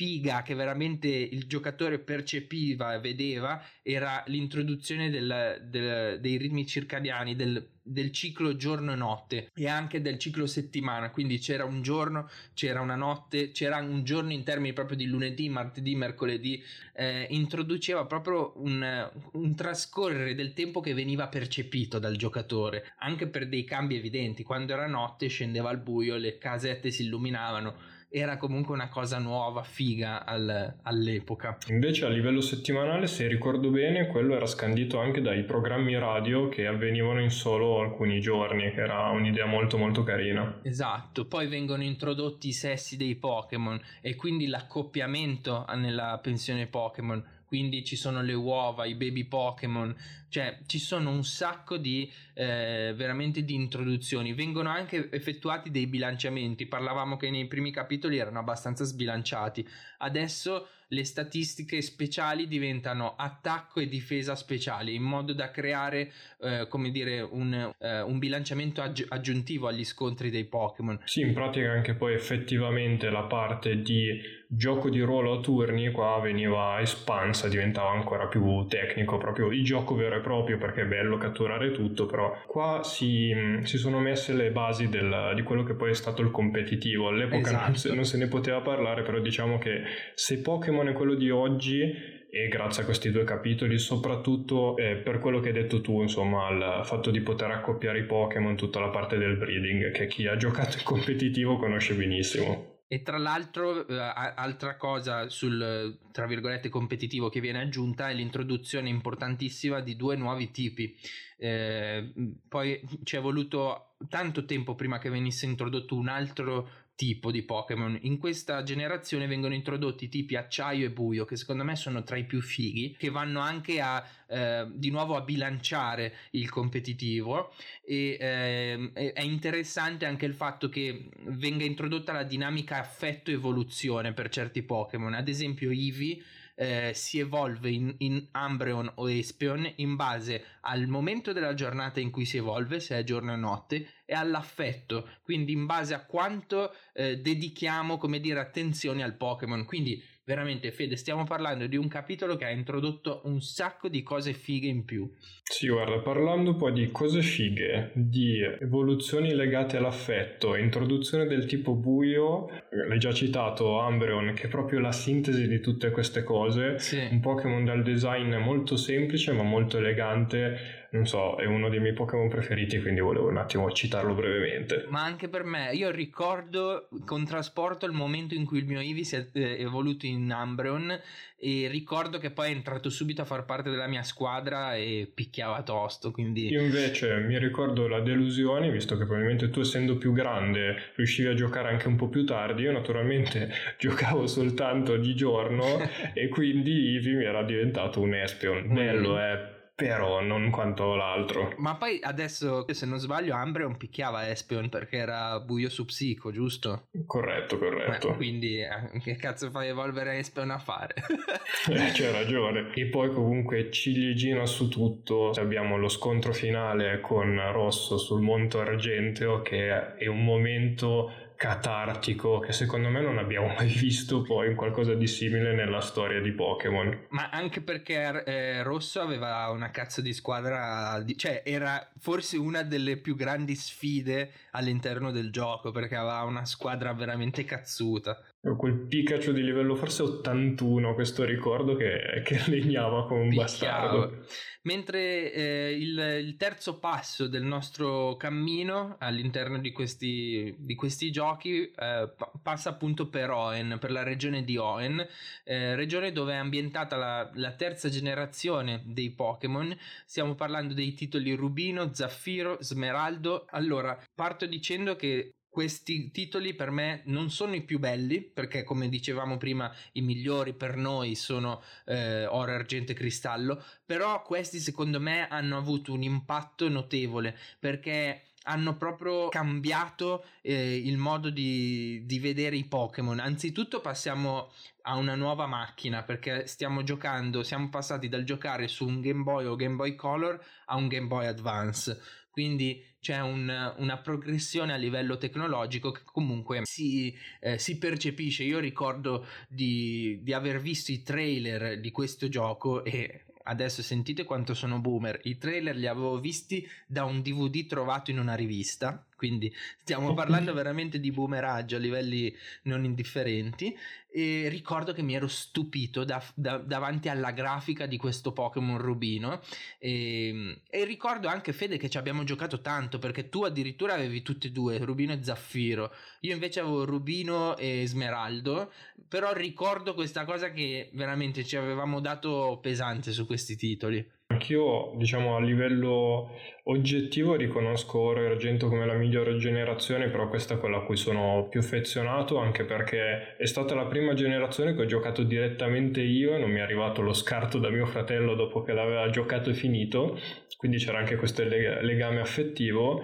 figa 0.00 0.40
che 0.40 0.54
veramente 0.54 1.08
il 1.08 1.44
giocatore 1.44 1.98
percepiva 1.98 2.94
e 2.94 3.00
vedeva 3.00 3.62
era 3.82 4.24
l'introduzione 4.28 5.10
del, 5.10 5.66
del, 5.68 6.18
dei 6.18 6.38
ritmi 6.38 6.66
circadiani 6.66 7.36
del, 7.36 7.68
del 7.82 8.10
ciclo 8.10 8.56
giorno-notte 8.56 9.50
e 9.54 9.68
anche 9.68 10.00
del 10.00 10.18
ciclo 10.18 10.46
settimana. 10.46 11.10
Quindi 11.10 11.38
c'era 11.38 11.66
un 11.66 11.82
giorno 11.82 12.30
c'era 12.54 12.80
una 12.80 12.94
notte 12.94 13.50
c'era 13.50 13.76
un 13.76 14.02
giorno 14.02 14.32
in 14.32 14.42
termini 14.42 14.72
proprio 14.72 14.96
di 14.96 15.04
lunedì 15.04 15.50
martedì 15.50 15.94
mercoledì 15.94 16.64
eh, 16.94 17.26
introduceva 17.28 18.06
proprio 18.06 18.54
un, 18.56 19.10
un 19.32 19.54
trascorrere 19.54 20.34
del 20.34 20.54
tempo 20.54 20.80
che 20.80 20.94
veniva 20.94 21.28
percepito 21.28 21.98
dal 21.98 22.16
giocatore 22.16 22.94
anche 23.00 23.26
per 23.26 23.46
dei 23.46 23.64
cambi 23.64 23.96
evidenti. 23.96 24.44
Quando 24.44 24.72
era 24.72 24.86
notte 24.86 25.26
scendeva 25.26 25.68
al 25.68 25.78
buio 25.78 26.16
le 26.16 26.38
casette 26.38 26.90
si 26.90 27.02
illuminavano 27.02 27.98
era 28.12 28.36
comunque 28.36 28.74
una 28.74 28.88
cosa 28.88 29.18
nuova, 29.18 29.62
figa 29.62 30.24
al, 30.26 30.78
all'epoca. 30.82 31.56
Invece 31.68 32.06
a 32.06 32.08
livello 32.08 32.40
settimanale, 32.40 33.06
se 33.06 33.28
ricordo 33.28 33.70
bene, 33.70 34.08
quello 34.08 34.34
era 34.34 34.46
scandito 34.46 34.98
anche 34.98 35.20
dai 35.20 35.44
programmi 35.44 35.96
radio 35.96 36.48
che 36.48 36.66
avvenivano 36.66 37.22
in 37.22 37.30
solo 37.30 37.80
alcuni 37.80 38.20
giorni, 38.20 38.72
che 38.72 38.80
era 38.80 39.10
un'idea 39.10 39.46
molto 39.46 39.78
molto 39.78 40.02
carina. 40.02 40.58
Esatto, 40.62 41.26
poi 41.26 41.46
vengono 41.46 41.84
introdotti 41.84 42.48
i 42.48 42.52
sessi 42.52 42.96
dei 42.96 43.14
Pokémon 43.14 43.80
e 44.00 44.16
quindi 44.16 44.48
l'accoppiamento 44.48 45.64
nella 45.76 46.18
pensione 46.20 46.66
Pokémon 46.66 47.24
quindi 47.50 47.82
ci 47.82 47.96
sono 47.96 48.22
le 48.22 48.32
uova, 48.32 48.86
i 48.86 48.94
baby 48.94 49.24
Pokémon, 49.24 49.92
cioè 50.28 50.60
ci 50.66 50.78
sono 50.78 51.10
un 51.10 51.24
sacco 51.24 51.78
di 51.78 52.08
eh, 52.32 52.92
veramente 52.94 53.42
di 53.42 53.54
introduzioni, 53.54 54.34
vengono 54.34 54.68
anche 54.68 55.10
effettuati 55.10 55.72
dei 55.72 55.88
bilanciamenti, 55.88 56.66
parlavamo 56.66 57.16
che 57.16 57.28
nei 57.28 57.48
primi 57.48 57.72
capitoli 57.72 58.18
erano 58.18 58.38
abbastanza 58.38 58.84
sbilanciati, 58.84 59.66
adesso 59.98 60.68
le 60.90 61.04
statistiche 61.04 61.82
speciali 61.82 62.46
diventano 62.46 63.16
attacco 63.16 63.80
e 63.80 63.88
difesa 63.88 64.36
speciali 64.36 64.94
in 64.94 65.02
modo 65.02 65.32
da 65.32 65.50
creare 65.50 66.12
eh, 66.40 66.66
come 66.68 66.92
dire 66.92 67.20
un, 67.20 67.74
eh, 67.78 68.00
un 68.00 68.18
bilanciamento 68.20 68.80
aggi- 68.80 69.06
aggiuntivo 69.08 69.66
agli 69.66 69.84
scontri 69.84 70.30
dei 70.30 70.44
Pokémon. 70.44 71.00
Sì, 71.04 71.22
in 71.22 71.32
pratica 71.32 71.72
anche 71.72 71.94
poi 71.94 72.14
effettivamente 72.14 73.10
la 73.10 73.22
parte 73.22 73.82
di 73.82 74.38
gioco 74.52 74.90
di 74.90 75.00
ruolo 75.00 75.38
a 75.38 75.40
turni 75.40 75.92
qua 75.92 76.18
veniva 76.20 76.80
espansa, 76.80 77.48
diventava 77.48 77.90
ancora 77.90 78.26
più 78.26 78.66
tecnico, 78.66 79.16
proprio 79.16 79.52
il 79.52 79.62
gioco 79.62 79.94
vero 79.94 80.16
e 80.16 80.20
proprio 80.20 80.58
perché 80.58 80.82
è 80.82 80.86
bello 80.86 81.18
catturare 81.18 81.70
tutto, 81.70 82.06
però 82.06 82.36
qua 82.46 82.82
si, 82.82 83.32
si 83.62 83.78
sono 83.78 84.00
messe 84.00 84.32
le 84.32 84.50
basi 84.50 84.88
del, 84.88 85.32
di 85.36 85.42
quello 85.42 85.62
che 85.62 85.74
poi 85.74 85.90
è 85.90 85.94
stato 85.94 86.20
il 86.22 86.32
competitivo. 86.32 87.08
All'epoca 87.08 87.48
esatto. 87.48 87.66
non, 87.66 87.74
se, 87.76 87.94
non 87.94 88.04
se 88.04 88.18
ne 88.18 88.26
poteva 88.26 88.60
parlare, 88.60 89.02
però 89.02 89.20
diciamo 89.20 89.58
che 89.58 89.82
se 90.14 90.40
Pokémon 90.40 90.88
è 90.88 90.92
quello 90.92 91.14
di 91.14 91.30
oggi 91.30 92.18
e 92.32 92.48
grazie 92.48 92.82
a 92.82 92.84
questi 92.84 93.10
due 93.10 93.24
capitoli, 93.24 93.78
soprattutto 93.78 94.76
eh, 94.76 94.96
per 94.96 95.18
quello 95.18 95.40
che 95.40 95.48
hai 95.48 95.54
detto 95.54 95.80
tu, 95.80 96.00
insomma, 96.00 96.48
il 96.50 96.80
fatto 96.84 97.10
di 97.10 97.20
poter 97.20 97.50
accoppiare 97.50 98.00
i 98.00 98.04
Pokémon, 98.04 98.56
tutta 98.56 98.80
la 98.80 98.88
parte 98.88 99.16
del 99.16 99.36
breeding, 99.36 99.90
che 99.90 100.06
chi 100.06 100.26
ha 100.26 100.36
giocato 100.36 100.76
in 100.78 100.84
competitivo 100.84 101.56
conosce 101.56 101.94
benissimo. 101.94 102.69
E 102.92 103.02
tra 103.02 103.18
l'altro, 103.18 103.86
eh, 103.86 103.94
altra 103.96 104.76
cosa 104.76 105.28
sul 105.28 105.96
tra 106.10 106.26
virgolette 106.26 106.68
competitivo 106.68 107.28
che 107.28 107.38
viene 107.38 107.60
aggiunta 107.60 108.08
è 108.08 108.14
l'introduzione 108.14 108.88
importantissima 108.88 109.78
di 109.78 109.94
due 109.94 110.16
nuovi 110.16 110.50
tipi. 110.50 110.98
Eh, 111.38 112.12
poi 112.48 112.80
ci 113.04 113.14
è 113.14 113.20
voluto 113.20 113.94
tanto 114.08 114.44
tempo 114.44 114.74
prima 114.74 114.98
che 114.98 115.08
venisse 115.08 115.46
introdotto 115.46 115.94
un 115.94 116.08
altro 116.08 116.68
tipo 116.96 117.30
di 117.30 117.44
Pokémon. 117.44 117.96
In 118.02 118.18
questa 118.18 118.64
generazione 118.64 119.28
vengono 119.28 119.54
introdotti 119.54 120.08
tipi 120.08 120.34
acciaio 120.34 120.86
e 120.86 120.90
buio, 120.90 121.24
che 121.24 121.36
secondo 121.36 121.62
me 121.62 121.76
sono 121.76 122.02
tra 122.02 122.16
i 122.16 122.26
più 122.26 122.42
fighi, 122.42 122.96
che 122.98 123.08
vanno 123.08 123.38
anche 123.38 123.80
a 123.80 124.04
eh, 124.30 124.66
di 124.72 124.90
nuovo 124.90 125.16
a 125.16 125.22
bilanciare 125.22 126.14
il 126.30 126.48
competitivo. 126.48 127.52
E 127.84 128.16
eh, 128.20 129.12
è 129.12 129.22
interessante 129.22 130.06
anche 130.06 130.26
il 130.26 130.34
fatto 130.34 130.68
che 130.68 131.08
venga 131.24 131.64
introdotta 131.64 132.12
la 132.12 132.22
dinamica 132.22 132.78
affetto-evoluzione 132.78 134.12
per 134.12 134.28
certi 134.28 134.62
Pokémon. 134.62 135.14
Ad 135.14 135.28
esempio, 135.28 135.70
Eevee 135.70 136.22
eh, 136.60 136.92
si 136.94 137.18
evolve 137.18 137.70
in, 137.70 137.94
in, 137.98 138.28
Umbreon 138.34 138.92
o 138.96 139.10
Espeon 139.10 139.72
in 139.76 139.96
base 139.96 140.44
al 140.60 140.86
momento 140.88 141.32
della 141.32 141.54
giornata 141.54 142.00
in 142.00 142.10
cui 142.10 142.26
si 142.26 142.36
evolve, 142.36 142.80
se 142.80 142.98
è 142.98 143.02
giorno 143.02 143.32
o 143.32 143.36
notte, 143.36 143.88
e 144.04 144.12
all'affetto, 144.12 145.08
quindi 145.22 145.52
in 145.52 145.64
base 145.64 145.94
a 145.94 146.04
quanto 146.04 146.74
eh, 146.92 147.16
dedichiamo, 147.16 147.96
come 147.96 148.20
dire, 148.20 148.40
attenzione 148.40 149.02
al 149.02 149.16
Pokémon. 149.16 149.64
Quindi 149.64 150.02
veramente 150.24 150.70
Fede, 150.70 150.96
stiamo 150.96 151.24
parlando 151.24 151.66
di 151.66 151.76
un 151.76 151.88
capitolo 151.88 152.36
che 152.36 152.44
ha 152.44 152.50
introdotto 152.50 153.22
un 153.24 153.40
sacco 153.40 153.88
di 153.88 154.02
cose 154.02 154.32
fighe 154.32 154.68
in 154.68 154.84
più. 154.84 155.10
Sì, 155.42 155.68
guarda, 155.68 155.98
parlando 155.98 156.54
poi 156.54 156.72
di 156.72 156.90
cose 156.90 157.22
fighe, 157.22 157.90
di 157.94 158.40
evoluzioni 158.40 159.34
legate 159.34 159.76
all'affetto, 159.76 160.54
introduzione 160.54 161.26
del 161.26 161.46
tipo 161.46 161.74
buio, 161.74 162.48
l'hai 162.70 162.98
già 162.98 163.12
citato 163.12 163.76
Umbreon, 163.76 164.34
che 164.34 164.44
è 164.44 164.48
proprio 164.48 164.78
la 164.78 164.92
sintesi 164.92 165.48
di 165.48 165.60
tutte 165.60 165.90
queste 165.90 166.22
cose, 166.22 166.78
sì. 166.78 167.08
un 167.10 167.20
Pokémon 167.20 167.64
dal 167.64 167.82
design 167.82 168.34
molto 168.36 168.76
semplice 168.76 169.32
ma 169.32 169.42
molto 169.42 169.78
elegante 169.78 170.79
non 170.92 171.06
so, 171.06 171.36
è 171.36 171.44
uno 171.44 171.68
dei 171.68 171.78
miei 171.78 171.92
Pokémon 171.92 172.28
preferiti, 172.28 172.80
quindi 172.80 173.00
volevo 173.00 173.28
un 173.28 173.36
attimo 173.36 173.70
citarlo 173.70 174.14
brevemente. 174.14 174.86
Ma 174.88 175.04
anche 175.04 175.28
per 175.28 175.44
me, 175.44 175.72
io 175.72 175.90
ricordo 175.90 176.88
con 177.04 177.24
trasporto 177.24 177.86
il 177.86 177.92
momento 177.92 178.34
in 178.34 178.44
cui 178.44 178.58
il 178.58 178.66
mio 178.66 178.80
Eevee 178.80 179.04
si 179.04 179.16
è 179.16 179.28
eh, 179.32 179.60
evoluto 179.60 180.06
in 180.06 180.34
Umbreon 180.36 181.00
e 181.42 181.68
ricordo 181.68 182.18
che 182.18 182.32
poi 182.32 182.48
è 182.48 182.54
entrato 182.54 182.90
subito 182.90 183.22
a 183.22 183.24
far 183.24 183.44
parte 183.44 183.70
della 183.70 183.86
mia 183.86 184.02
squadra 184.02 184.74
e 184.74 185.10
picchiava 185.14 185.62
tosto, 185.62 186.10
quindi... 186.10 186.48
Io 186.48 186.60
invece 186.60 187.18
mi 187.18 187.38
ricordo 187.38 187.86
la 187.86 188.00
delusione, 188.00 188.70
visto 188.70 188.96
che 188.96 189.04
probabilmente 189.04 189.48
tu 189.48 189.60
essendo 189.60 189.96
più 189.96 190.12
grande 190.12 190.90
riuscivi 190.96 191.28
a 191.28 191.34
giocare 191.34 191.68
anche 191.68 191.86
un 191.86 191.96
po' 191.96 192.08
più 192.08 192.26
tardi, 192.26 192.62
io 192.62 192.72
naturalmente 192.72 193.48
giocavo 193.78 194.26
soltanto 194.26 194.96
di 194.96 195.14
giorno 195.14 195.78
e 196.12 196.28
quindi 196.28 196.96
Eevee 196.96 197.14
mi 197.14 197.24
era 197.24 197.44
diventato 197.44 198.00
un 198.00 198.12
Espion. 198.12 198.74
Bello, 198.74 199.18
eh 199.18 199.58
però 199.86 200.20
non 200.20 200.50
quanto 200.50 200.94
l'altro. 200.94 201.54
Ma 201.58 201.76
poi 201.76 201.98
adesso, 202.02 202.64
se 202.72 202.86
non 202.86 202.98
sbaglio, 202.98 203.34
Ambreon 203.34 203.76
picchiava 203.76 204.28
Espion 204.28 204.68
perché 204.68 204.98
era 204.98 205.40
buio 205.40 205.68
su 205.68 205.84
psico, 205.84 206.30
giusto? 206.30 206.88
Corretto, 207.06 207.58
corretto. 207.58 208.12
Eh, 208.12 208.16
quindi 208.16 208.60
eh, 208.60 209.00
che 209.00 209.16
cazzo 209.16 209.50
fai 209.50 209.68
evolvere 209.68 210.18
Espion 210.18 210.50
a 210.50 210.58
fare? 210.58 210.94
eh, 211.70 211.90
c'è 211.92 212.10
ragione. 212.12 212.72
E 212.74 212.86
poi 212.86 213.12
comunque 213.12 213.70
ciliegina 213.70 214.46
su 214.46 214.68
tutto, 214.68 215.30
abbiamo 215.30 215.76
lo 215.76 215.88
scontro 215.88 216.32
finale 216.32 217.00
con 217.00 217.40
Rosso 217.52 217.98
sul 217.98 218.20
Monte 218.20 218.58
Argenteo 218.58 219.42
che 219.42 219.96
è 219.96 220.06
un 220.06 220.24
momento 220.24 221.12
catartico 221.40 222.38
che 222.38 222.52
secondo 222.52 222.90
me 222.90 223.00
non 223.00 223.16
abbiamo 223.16 223.46
mai 223.46 223.68
visto 223.72 224.20
poi 224.20 224.54
qualcosa 224.54 224.92
di 224.92 225.06
simile 225.06 225.54
nella 225.54 225.80
storia 225.80 226.20
di 226.20 226.32
Pokémon. 226.32 227.06
Ma 227.08 227.30
anche 227.30 227.62
perché 227.62 228.24
eh, 228.24 228.62
Rosso 228.62 229.00
aveva 229.00 229.48
una 229.48 229.70
cazzo 229.70 230.02
di 230.02 230.12
squadra, 230.12 231.02
cioè 231.16 231.40
era 231.42 231.90
forse 231.98 232.36
una 232.36 232.62
delle 232.62 232.98
più 232.98 233.16
grandi 233.16 233.54
sfide 233.54 234.30
all'interno 234.52 235.10
del 235.10 235.30
gioco 235.30 235.70
perché 235.70 235.96
aveva 235.96 236.22
una 236.22 236.44
squadra 236.44 236.92
veramente 236.92 237.44
cazzuta. 237.44 238.22
Quel 238.40 238.86
Pikachu 238.86 239.32
di 239.32 239.42
livello 239.42 239.74
forse 239.74 240.02
81, 240.02 240.94
questo 240.94 241.24
ricordo 241.24 241.76
che, 241.76 242.22
che 242.24 242.40
legnava 242.48 243.06
come 243.06 243.20
un 243.20 243.28
Picchiava. 243.28 243.44
bastardo. 243.44 244.24
Mentre 244.62 245.32
eh, 245.32 245.70
il, 245.72 245.98
il, 246.22 246.36
terzo 246.36 246.78
passo 246.78 247.26
del 247.26 247.44
nostro 247.44 248.16
cammino 248.16 248.96
all'interno 248.98 249.58
di 249.58 249.72
questi, 249.72 250.54
di 250.58 250.74
questi 250.74 251.10
giochi 251.10 251.70
eh, 251.70 252.12
passa 252.42 252.68
appunto 252.68 253.08
per 253.08 253.30
Oen, 253.30 253.78
per 253.80 253.90
la 253.90 254.02
regione 254.02 254.44
di 254.44 254.58
Oen, 254.58 255.06
eh, 255.44 255.74
regione 255.76 256.12
dove 256.12 256.34
è 256.34 256.36
ambientata 256.36 256.96
la, 256.96 257.30
la 257.34 257.52
terza 257.52 257.88
generazione 257.88 258.82
dei 258.84 259.10
Pokémon. 259.12 259.74
Stiamo 260.04 260.34
parlando 260.34 260.74
dei 260.74 260.92
titoli 260.92 261.32
Rubino, 261.32 261.94
Zaffiro, 261.94 262.58
Smeraldo. 262.60 263.46
Allora, 263.50 263.98
parto 264.40 264.46
dicendo 264.46 264.96
che 264.96 265.34
questi 265.50 266.10
titoli 266.12 266.54
per 266.54 266.70
me 266.70 267.02
non 267.06 267.28
sono 267.30 267.54
i 267.56 267.62
più 267.62 267.78
belli 267.78 268.22
perché 268.22 268.62
come 268.62 268.88
dicevamo 268.88 269.36
prima 269.36 269.70
i 269.92 270.00
migliori 270.00 270.54
per 270.54 270.76
noi 270.76 271.16
sono 271.16 271.60
eh, 271.86 272.24
oro, 272.24 272.52
argento 272.52 272.92
e 272.92 272.94
cristallo 272.94 273.62
però 273.84 274.22
questi 274.22 274.60
secondo 274.60 275.00
me 275.00 275.26
hanno 275.28 275.56
avuto 275.56 275.92
un 275.92 276.02
impatto 276.02 276.68
notevole 276.68 277.36
perché 277.58 278.22
hanno 278.44 278.76
proprio 278.76 279.28
cambiato 279.28 280.24
eh, 280.40 280.76
il 280.76 280.96
modo 280.96 281.28
di, 281.28 282.06
di, 282.06 282.18
vedere 282.18 282.56
i 282.56 282.64
Pokémon. 282.64 283.20
Anzitutto 283.20 283.82
passiamo 283.82 284.50
a 284.84 284.96
una 284.96 285.14
nuova 285.14 285.46
macchina 285.46 286.02
perché 286.04 286.46
stiamo 286.46 286.82
giocando, 286.82 287.42
siamo 287.42 287.68
passati 287.68 288.08
dal 288.08 288.24
giocare 288.24 288.66
su 288.66 288.86
un 288.86 289.02
Game 289.02 289.22
Boy 289.24 289.44
o 289.44 289.56
Game 289.56 289.74
Boy 289.74 289.94
Color 289.94 290.42
a 290.66 290.76
un 290.76 290.88
Game 290.88 291.06
Boy 291.06 291.26
Advance. 291.26 292.00
Quindi 292.30 292.82
c'è 293.00 293.18
un, 293.20 293.74
una 293.78 293.98
progressione 293.98 294.72
a 294.72 294.76
livello 294.76 295.16
tecnologico 295.16 295.90
che 295.90 296.02
comunque 296.04 296.60
si, 296.64 297.14
eh, 297.40 297.58
si 297.58 297.78
percepisce. 297.78 298.44
Io 298.44 298.58
ricordo 298.58 299.26
di, 299.48 300.18
di 300.22 300.32
aver 300.32 300.60
visto 300.60 300.92
i 300.92 301.02
trailer 301.02 301.80
di 301.80 301.90
questo 301.90 302.28
gioco 302.28 302.84
e 302.84 303.24
adesso 303.44 303.82
sentite 303.82 304.24
quanto 304.24 304.54
sono 304.54 304.80
boomer. 304.80 305.20
I 305.24 305.38
trailer 305.38 305.76
li 305.76 305.86
avevo 305.86 306.20
visti 306.20 306.66
da 306.86 307.04
un 307.04 307.22
DVD 307.22 307.66
trovato 307.66 308.10
in 308.10 308.18
una 308.18 308.34
rivista, 308.34 309.04
quindi 309.20 309.54
stiamo 309.76 310.14
parlando 310.16 310.54
veramente 310.54 310.98
di 310.98 311.10
boomeraggio 311.10 311.76
a 311.76 311.78
livelli 311.78 312.34
non 312.62 312.84
indifferenti. 312.84 313.76
E 314.10 314.48
ricordo 314.48 314.94
che 314.94 315.02
mi 315.02 315.14
ero 315.14 315.28
stupito 315.28 316.04
da, 316.04 316.24
da, 316.34 316.56
davanti 316.56 317.10
alla 317.10 317.30
grafica 317.32 317.84
di 317.84 317.98
questo 317.98 318.32
Pokémon 318.32 318.78
Rubino. 318.78 319.42
E, 319.78 320.62
e, 320.70 320.84
ricordo 320.84 321.28
anche, 321.28 321.52
Fede, 321.52 321.76
che 321.76 321.90
ci 321.90 321.98
abbiamo 321.98 322.24
giocato 322.24 322.62
tanto 322.62 322.98
perché 322.98 323.28
tu 323.28 323.42
addirittura 323.42 323.92
avevi 323.92 324.22
tutti 324.22 324.46
e 324.46 324.52
due, 324.52 324.78
Rubino 324.78 325.12
e 325.12 325.22
Zaffiro. 325.22 325.92
Io 326.20 326.32
invece 326.32 326.60
avevo 326.60 326.86
Rubino 326.86 327.58
e 327.58 327.84
Smeraldo. 327.86 328.72
Però 329.06 329.34
ricordo 329.34 329.92
questa 329.92 330.24
cosa 330.24 330.50
che 330.50 330.88
veramente 330.94 331.44
ci 331.44 331.56
avevamo 331.56 332.00
dato 332.00 332.58
pesante 332.62 333.12
su 333.12 333.26
questi 333.26 333.54
titoli. 333.54 334.18
Anch'io, 334.30 334.92
diciamo, 334.94 335.34
a 335.34 335.40
livello 335.40 336.30
oggettivo 336.64 337.34
riconosco 337.34 337.98
Oro 337.98 338.22
e 338.22 338.26
Argento 338.26 338.68
come 338.68 338.86
la 338.86 338.94
migliore 338.94 339.36
generazione, 339.38 340.08
però 340.08 340.28
questa 340.28 340.54
è 340.54 340.58
quella 340.58 340.78
a 340.78 340.82
cui 340.82 340.96
sono 340.96 341.48
più 341.50 341.58
affezionato, 341.58 342.38
anche 342.38 342.64
perché 342.64 343.36
è 343.36 343.46
stata 343.46 343.74
la 343.74 343.86
prima 343.86 344.14
generazione 344.14 344.76
che 344.76 344.82
ho 344.82 344.86
giocato 344.86 345.24
direttamente 345.24 346.00
io, 346.00 346.38
non 346.38 346.48
mi 346.48 346.60
è 346.60 346.62
arrivato 346.62 347.02
lo 347.02 347.12
scarto 347.12 347.58
da 347.58 347.70
mio 347.70 347.86
fratello 347.86 348.36
dopo 348.36 348.62
che 348.62 348.72
l'aveva 348.72 349.10
giocato 349.10 349.50
e 349.50 349.54
finito, 349.54 350.16
quindi 350.56 350.78
c'era 350.78 350.98
anche 350.98 351.16
questo 351.16 351.42
legame 351.42 352.20
affettivo 352.20 353.02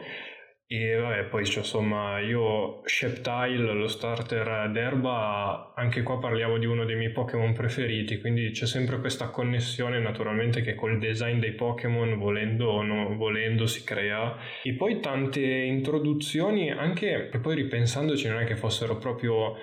e 0.69 0.97
vabbè, 0.97 1.25
poi 1.27 1.45
cioè, 1.45 1.59
insomma, 1.59 2.19
io 2.19 2.81
Sceptile, 2.85 3.73
lo 3.73 3.87
starter 3.87 4.71
d'erba, 4.73 5.73
anche 5.77 6.03
qua 6.03 6.19
parliamo 6.19 6.59
di 6.59 6.67
uno 6.67 6.85
dei 6.85 6.97
miei 6.97 7.13
Pokémon 7.13 7.53
preferiti, 7.53 8.19
quindi 8.19 8.51
c'è 8.51 8.67
sempre 8.67 8.99
questa 8.99 9.29
connessione 9.29 10.01
naturalmente 10.01 10.63
che 10.63 10.75
col 10.75 10.99
design 10.99 11.39
dei 11.39 11.53
Pokémon, 11.53 12.19
volendo 12.19 12.67
o 12.67 12.83
non 12.83 13.17
volendo, 13.17 13.67
si 13.67 13.85
crea. 13.85 14.37
E 14.65 14.75
poi 14.75 14.99
tante 14.99 15.41
introduzioni, 15.41 16.73
anche 16.73 17.29
che 17.31 17.39
poi 17.39 17.55
ripensandoci 17.55 18.27
non 18.29 18.41
è 18.41 18.45
che 18.45 18.57
fossero 18.57 18.97
proprio 18.97 19.57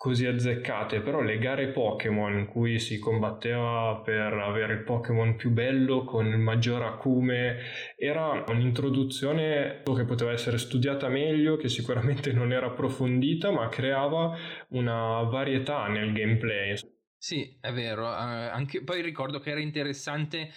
così 0.00 0.24
azzeccate, 0.24 1.02
però 1.02 1.20
le 1.20 1.36
gare 1.36 1.68
Pokémon 1.72 2.32
in 2.38 2.46
cui 2.46 2.78
si 2.78 2.98
combatteva 2.98 4.00
per 4.02 4.32
avere 4.32 4.72
il 4.72 4.82
Pokémon 4.82 5.36
più 5.36 5.50
bello 5.50 6.04
con 6.04 6.26
il 6.26 6.38
maggior 6.38 6.80
acume 6.80 7.58
era 7.96 8.42
un'introduzione 8.48 9.82
che 9.84 10.04
poteva 10.06 10.32
essere 10.32 10.56
studiata 10.56 11.08
meglio, 11.08 11.56
che 11.58 11.68
sicuramente 11.68 12.32
non 12.32 12.50
era 12.50 12.68
approfondita, 12.68 13.50
ma 13.50 13.68
creava 13.68 14.34
una 14.68 15.20
varietà 15.24 15.86
nel 15.88 16.14
gameplay. 16.14 16.78
Sì, 17.22 17.54
è 17.60 17.70
vero, 17.70 18.04
uh, 18.06 18.12
anche, 18.14 18.82
poi 18.82 19.02
ricordo 19.02 19.40
che 19.40 19.50
era 19.50 19.60
interessante, 19.60 20.50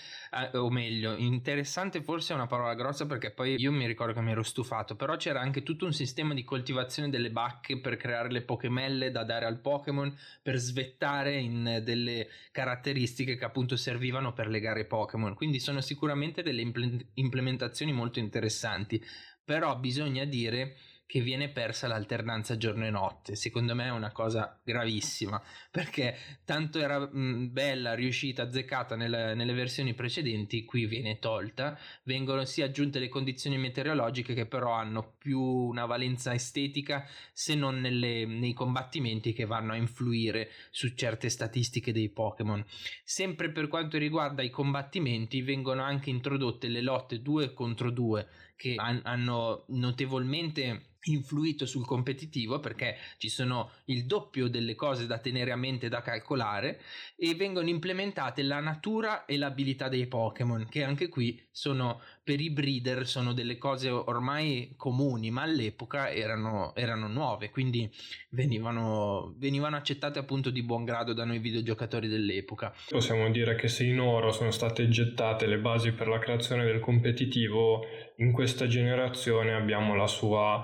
uh, 0.53 0.57
o 0.59 0.69
meglio, 0.69 1.13
interessante 1.17 2.01
forse 2.01 2.31
è 2.31 2.35
una 2.37 2.47
parola 2.47 2.73
grossa 2.73 3.05
perché 3.05 3.31
poi 3.31 3.59
io 3.59 3.69
mi 3.73 3.85
ricordo 3.85 4.13
che 4.13 4.21
mi 4.21 4.31
ero 4.31 4.43
stufato, 4.43 4.95
però 4.95 5.17
c'era 5.17 5.41
anche 5.41 5.61
tutto 5.61 5.83
un 5.83 5.91
sistema 5.91 6.33
di 6.33 6.45
coltivazione 6.45 7.09
delle 7.09 7.31
bacche 7.31 7.81
per 7.81 7.97
creare 7.97 8.31
le 8.31 8.43
Pokémelle 8.43 9.11
da 9.11 9.25
dare 9.25 9.45
al 9.45 9.59
Pokémon, 9.59 10.17
per 10.41 10.55
svettare 10.55 11.35
in 11.35 11.81
delle 11.83 12.29
caratteristiche 12.53 13.35
che 13.35 13.43
appunto 13.43 13.75
servivano 13.75 14.31
per 14.31 14.47
legare 14.47 14.85
Pokémon, 14.85 15.33
quindi 15.35 15.59
sono 15.59 15.81
sicuramente 15.81 16.43
delle 16.43 16.61
impl- 16.61 17.07
implementazioni 17.15 17.91
molto 17.91 18.19
interessanti, 18.19 19.03
però 19.43 19.75
bisogna 19.77 20.23
dire 20.23 20.77
che 21.13 21.21
viene 21.21 21.49
persa 21.49 21.85
l'alternanza 21.85 22.57
giorno 22.57 22.87
e 22.87 22.89
notte. 22.89 23.35
Secondo 23.35 23.75
me 23.75 23.85
è 23.85 23.91
una 23.91 24.11
cosa 24.11 24.59
gravissima 24.63 25.39
perché 25.69 26.17
tanto 26.43 26.79
era 26.79 26.97
mh, 27.01 27.51
bella, 27.51 27.93
riuscita, 27.93 28.41
azzeccata 28.41 28.95
nelle, 28.95 29.35
nelle 29.35 29.53
versioni 29.53 29.93
precedenti, 29.93 30.65
qui 30.65 30.87
viene 30.87 31.19
tolta. 31.19 31.77
Vengono 32.01 32.45
sì 32.45 32.63
aggiunte 32.63 32.97
le 32.97 33.09
condizioni 33.09 33.59
meteorologiche 33.59 34.33
che 34.33 34.47
però 34.47 34.71
hanno 34.71 35.13
più 35.19 35.39
una 35.39 35.85
valenza 35.85 36.33
estetica 36.33 37.07
se 37.31 37.53
non 37.53 37.79
nelle, 37.79 38.25
nei 38.25 38.53
combattimenti 38.53 39.33
che 39.33 39.45
vanno 39.45 39.73
a 39.73 39.75
influire 39.75 40.49
su 40.71 40.95
certe 40.95 41.29
statistiche 41.29 41.93
dei 41.93 42.09
Pokémon. 42.09 42.65
Sempre 43.03 43.51
per 43.51 43.67
quanto 43.67 43.99
riguarda 43.99 44.41
i 44.41 44.49
combattimenti 44.49 45.43
vengono 45.43 45.83
anche 45.83 46.09
introdotte 46.09 46.69
le 46.69 46.81
lotte 46.81 47.21
2 47.21 47.53
contro 47.53 47.91
2 47.91 48.27
che 48.55 48.73
han, 48.77 49.01
hanno 49.03 49.65
notevolmente 49.67 50.87
influito 51.05 51.65
sul 51.65 51.85
competitivo 51.85 52.59
perché 52.59 52.97
ci 53.17 53.29
sono 53.29 53.71
il 53.85 54.05
doppio 54.05 54.47
delle 54.47 54.75
cose 54.75 55.05
da 55.07 55.17
tenere 55.17 55.51
a 55.51 55.55
mente 55.55 55.89
da 55.89 56.01
calcolare 56.01 56.81
e 57.15 57.35
vengono 57.35 57.69
implementate 57.69 58.43
la 58.43 58.59
natura 58.59 59.25
e 59.25 59.37
l'abilità 59.37 59.89
dei 59.89 60.07
Pokémon 60.07 60.67
che 60.69 60.83
anche 60.83 61.09
qui 61.09 61.41
sono 61.51 62.01
per 62.23 62.39
i 62.39 62.49
breeder 62.49 63.05
sono 63.07 63.33
delle 63.33 63.57
cose 63.57 63.89
ormai 63.89 64.73
comuni 64.77 65.29
ma 65.29 65.41
all'epoca 65.41 66.11
erano, 66.11 66.73
erano 66.75 67.07
nuove 67.07 67.49
quindi 67.49 67.89
venivano, 68.29 69.33
venivano 69.37 69.75
accettate 69.75 70.19
appunto 70.19 70.49
di 70.49 70.63
buon 70.63 70.85
grado 70.85 71.13
da 71.13 71.25
noi 71.25 71.39
videogiocatori 71.39 72.07
dell'epoca. 72.07 72.73
Possiamo 72.89 73.29
dire 73.29 73.55
che 73.55 73.67
se 73.67 73.83
in 73.83 73.99
oro 73.99 74.31
sono 74.31 74.51
state 74.51 74.87
gettate 74.87 75.45
le 75.45 75.57
basi 75.57 75.91
per 75.91 76.07
la 76.07 76.19
creazione 76.19 76.63
del 76.63 76.79
competitivo 76.79 77.85
in 78.17 78.31
questa 78.31 78.67
generazione 78.67 79.53
abbiamo 79.53 79.95
la 79.95 80.07
sua 80.07 80.63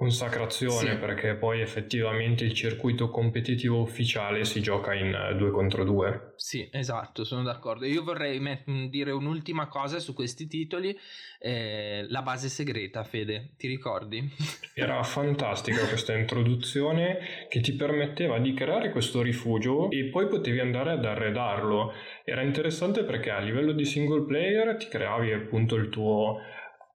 consacrazione 0.00 0.92
sì. 0.92 0.96
perché 0.96 1.34
poi 1.34 1.60
effettivamente 1.60 2.42
il 2.44 2.54
circuito 2.54 3.10
competitivo 3.10 3.82
ufficiale 3.82 4.46
si 4.46 4.62
gioca 4.62 4.94
in 4.94 5.34
2 5.36 5.50
contro 5.50 5.84
2. 5.84 6.32
Sì, 6.36 6.66
esatto, 6.72 7.22
sono 7.22 7.42
d'accordo. 7.42 7.84
Io 7.84 8.02
vorrei 8.02 8.40
met- 8.40 8.64
mm, 8.70 8.86
dire 8.86 9.10
un'ultima 9.10 9.68
cosa 9.68 9.98
su 9.98 10.14
questi 10.14 10.46
titoli, 10.46 10.98
eh, 11.38 12.06
la 12.08 12.22
base 12.22 12.48
segreta, 12.48 13.04
Fede, 13.04 13.50
ti 13.58 13.68
ricordi? 13.68 14.26
Era 14.72 15.02
fantastica 15.02 15.86
questa 15.86 16.16
introduzione 16.16 17.18
che 17.50 17.60
ti 17.60 17.74
permetteva 17.74 18.38
di 18.38 18.54
creare 18.54 18.92
questo 18.92 19.20
rifugio 19.20 19.90
e 19.90 20.04
poi 20.04 20.28
potevi 20.28 20.60
andare 20.60 20.92
ad 20.92 21.04
arredarlo. 21.04 21.92
Era 22.24 22.40
interessante 22.40 23.04
perché 23.04 23.28
a 23.28 23.40
livello 23.40 23.72
di 23.72 23.84
single 23.84 24.24
player 24.24 24.76
ti 24.76 24.88
creavi 24.88 25.30
appunto 25.32 25.74
il 25.74 25.90
tuo 25.90 26.40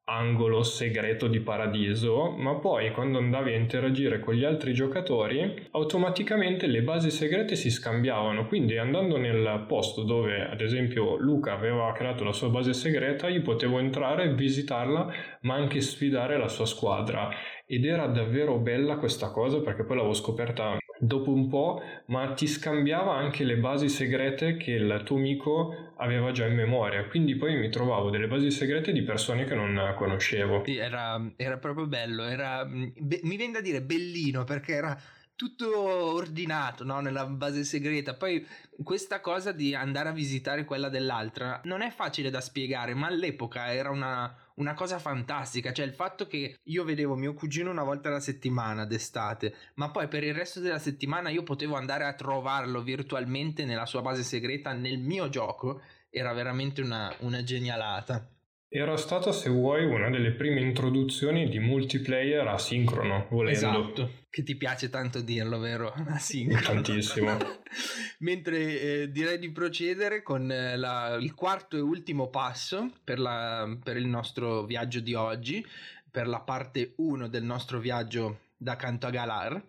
angolo 0.05 0.61
segreto 0.61 1.27
di 1.27 1.39
paradiso, 1.39 2.29
ma 2.37 2.55
poi 2.55 2.91
quando 2.91 3.17
andavi 3.17 3.53
a 3.53 3.57
interagire 3.57 4.19
con 4.19 4.35
gli 4.35 4.43
altri 4.43 4.73
giocatori, 4.73 5.67
automaticamente 5.71 6.67
le 6.67 6.83
basi 6.83 7.09
segrete 7.09 7.55
si 7.55 7.71
scambiavano, 7.71 8.47
quindi 8.47 8.77
andando 8.77 9.17
nel 9.17 9.65
posto 9.67 10.03
dove 10.03 10.47
ad 10.47 10.61
esempio 10.61 11.17
Luca 11.17 11.53
aveva 11.53 11.91
creato 11.93 12.23
la 12.23 12.33
sua 12.33 12.49
base 12.49 12.73
segreta, 12.73 13.29
io 13.29 13.41
potevo 13.41 13.79
entrare, 13.79 14.33
visitarla, 14.33 15.11
ma 15.41 15.55
anche 15.55 15.81
sfidare 15.81 16.37
la 16.37 16.47
sua 16.49 16.65
squadra. 16.65 17.29
Ed 17.65 17.83
era 17.83 18.05
davvero 18.05 18.59
bella 18.59 18.97
questa 18.97 19.31
cosa 19.31 19.59
perché 19.61 19.83
poi 19.85 19.95
l'avevo 19.95 20.13
scoperta 20.13 20.77
dopo 20.99 21.31
un 21.31 21.47
po', 21.47 21.81
ma 22.07 22.33
ti 22.33 22.47
scambiava 22.47 23.15
anche 23.15 23.43
le 23.43 23.57
basi 23.57 23.89
segrete 23.89 24.57
che 24.57 24.71
il 24.71 25.01
tuo 25.03 25.17
amico 25.17 25.93
aveva 25.97 26.31
già 26.31 26.45
in 26.45 26.55
memoria. 26.55 27.05
Quindi 27.05 27.35
poi 27.35 27.57
mi 27.57 27.69
trovavo 27.69 28.09
delle 28.09 28.27
basi 28.27 28.51
segrete 28.51 28.91
di 28.91 29.03
persone 29.03 29.45
che 29.45 29.55
non 29.55 29.93
conoscevo. 29.95 30.65
Era, 30.65 31.21
era 31.35 31.57
proprio 31.57 31.87
bello, 31.87 32.23
era, 32.23 32.65
be- 32.65 33.21
mi 33.23 33.35
viene 33.35 33.53
da 33.53 33.61
dire 33.61 33.81
bellino 33.81 34.43
perché 34.43 34.73
era 34.73 34.99
tutto 35.35 35.77
ordinato 36.13 36.83
no? 36.83 37.01
nella 37.01 37.25
base 37.25 37.63
segreta. 37.63 38.13
Poi 38.13 38.45
questa 38.83 39.19
cosa 39.19 39.51
di 39.51 39.75
andare 39.75 40.09
a 40.09 40.13
visitare 40.13 40.65
quella 40.65 40.89
dell'altra 40.89 41.61
non 41.65 41.81
è 41.81 41.89
facile 41.89 42.29
da 42.29 42.41
spiegare, 42.41 42.93
ma 42.93 43.07
all'epoca 43.07 43.71
era 43.73 43.89
una, 43.89 44.33
una 44.55 44.73
cosa 44.73 44.99
fantastica, 44.99 45.73
cioè 45.73 45.85
il 45.85 45.93
fatto 45.93 46.27
che 46.27 46.59
io 46.63 46.83
vedevo 46.83 47.15
mio 47.15 47.33
cugino 47.33 47.71
una 47.71 47.83
volta 47.83 48.09
alla 48.09 48.19
settimana 48.19 48.85
d'estate, 48.85 49.53
ma 49.75 49.91
poi 49.91 50.07
per 50.07 50.23
il 50.23 50.33
resto 50.33 50.59
della 50.59 50.79
settimana 50.79 51.29
io 51.29 51.43
potevo 51.43 51.75
andare 51.75 52.05
a 52.05 52.13
trovarlo 52.13 52.81
virtualmente 52.81 53.65
nella 53.65 53.85
sua 53.85 54.01
base 54.01 54.23
segreta 54.23 54.73
nel 54.73 54.99
mio 54.99 55.29
gioco, 55.29 55.81
era 56.09 56.31
veramente 56.33 56.81
una, 56.81 57.13
una 57.19 57.43
genialata. 57.43 58.29
Era 58.77 58.97
stata, 58.97 59.31
se 59.31 59.49
vuoi, 59.49 59.85
una 59.85 60.09
delle 60.09 60.31
prime 60.31 60.59
introduzioni 60.59 61.47
di 61.47 61.59
multiplayer 61.59 62.45
asincrono, 62.45 63.25
volendo. 63.29 63.57
Esatto, 63.57 64.11
che 64.29 64.43
ti 64.43 64.57
piace 64.57 64.89
tanto 64.89 65.21
dirlo, 65.21 65.59
vero? 65.59 65.93
Asincrono. 66.09 66.81
Tantissimo. 66.81 67.37
Mentre 68.19 68.81
eh, 68.81 69.11
direi 69.13 69.39
di 69.39 69.49
procedere 69.49 70.21
con 70.21 70.51
eh, 70.51 70.75
la, 70.75 71.15
il 71.17 71.33
quarto 71.35 71.77
e 71.77 71.79
ultimo 71.79 72.27
passo 72.27 72.91
per, 73.01 73.17
la, 73.17 73.65
per 73.81 73.95
il 73.95 74.07
nostro 74.07 74.65
viaggio 74.65 74.99
di 74.99 75.13
oggi, 75.13 75.65
per 76.11 76.27
la 76.27 76.41
parte 76.41 76.95
1 76.97 77.29
del 77.29 77.45
nostro 77.45 77.79
viaggio 77.79 78.39
da 78.57 78.75
Canto 78.75 79.07
a 79.07 79.09
Galar 79.09 79.63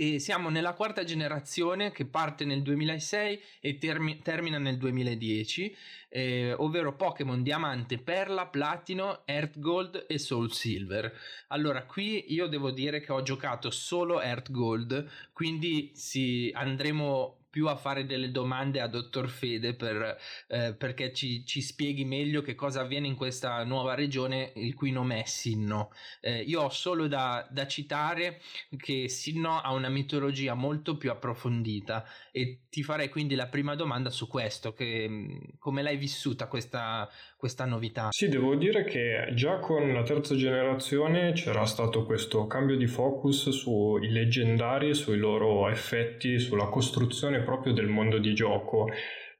e 0.00 0.20
siamo 0.20 0.48
nella 0.48 0.74
quarta 0.74 1.02
generazione 1.02 1.90
che 1.90 2.04
parte 2.04 2.44
nel 2.44 2.62
2006 2.62 3.40
e 3.58 3.78
termi- 3.78 4.20
termina 4.22 4.56
nel 4.56 4.78
2010, 4.78 5.76
eh, 6.08 6.52
ovvero 6.52 6.94
Pokémon 6.94 7.42
Diamante, 7.42 7.98
Perla, 7.98 8.46
Platino, 8.46 9.22
Earth 9.24 9.58
Gold 9.58 10.04
e 10.06 10.18
Soul 10.18 10.52
Silver. 10.52 11.12
Allora, 11.48 11.82
qui 11.84 12.32
io 12.32 12.46
devo 12.46 12.70
dire 12.70 13.00
che 13.00 13.10
ho 13.10 13.22
giocato 13.22 13.70
solo 13.70 14.20
Earth 14.20 14.52
Gold, 14.52 15.10
quindi 15.32 15.90
sì, 15.94 16.48
andremo 16.54 17.37
più 17.50 17.68
a 17.68 17.76
fare 17.76 18.06
delle 18.06 18.30
domande 18.30 18.80
a 18.80 18.86
dottor 18.86 19.28
Fede 19.28 19.74
per, 19.74 20.18
eh, 20.48 20.74
perché 20.74 21.12
ci, 21.12 21.44
ci, 21.46 21.60
spieghi 21.62 22.04
meglio 22.04 22.42
che 22.42 22.54
cosa 22.54 22.80
avviene 22.80 23.06
in 23.06 23.14
questa 23.14 23.64
nuova 23.64 23.94
regione 23.94 24.52
il 24.56 24.74
cui 24.74 24.90
nome 24.90 25.22
è 25.22 25.26
Sinno. 25.26 25.90
Eh, 26.20 26.42
io 26.42 26.62
ho 26.62 26.68
solo 26.68 27.08
da, 27.08 27.46
da, 27.50 27.66
citare 27.66 28.40
che 28.76 29.08
Sinno 29.08 29.60
ha 29.60 29.72
una 29.72 29.88
mitologia 29.88 30.54
molto 30.54 30.96
più 30.96 31.10
approfondita 31.10 32.04
e 32.32 32.60
ti 32.70 32.82
farei 32.82 33.08
quindi 33.08 33.34
la 33.34 33.46
prima 33.46 33.74
domanda 33.74 34.10
su 34.10 34.26
questo, 34.28 34.72
che, 34.72 35.54
come 35.58 35.82
l'hai 35.82 35.96
vissuta 35.96 36.46
questa, 36.48 37.08
questa 37.36 37.64
novità? 37.64 38.08
Sì, 38.10 38.28
devo 38.28 38.54
dire 38.56 38.84
che 38.84 39.32
già 39.34 39.58
con 39.58 39.92
la 39.92 40.02
terza 40.02 40.36
generazione 40.36 41.32
c'era 41.32 41.64
stato 41.64 42.04
questo 42.04 42.46
cambio 42.46 42.76
di 42.76 42.86
focus 42.86 43.50
sui 43.50 44.08
leggendari, 44.10 44.94
sui 44.94 45.16
loro 45.18 45.68
effetti, 45.68 46.38
sulla 46.38 46.66
costruzione 46.66 47.37
proprio 47.40 47.72
del 47.72 47.88
mondo 47.88 48.18
di 48.18 48.34
gioco. 48.34 48.88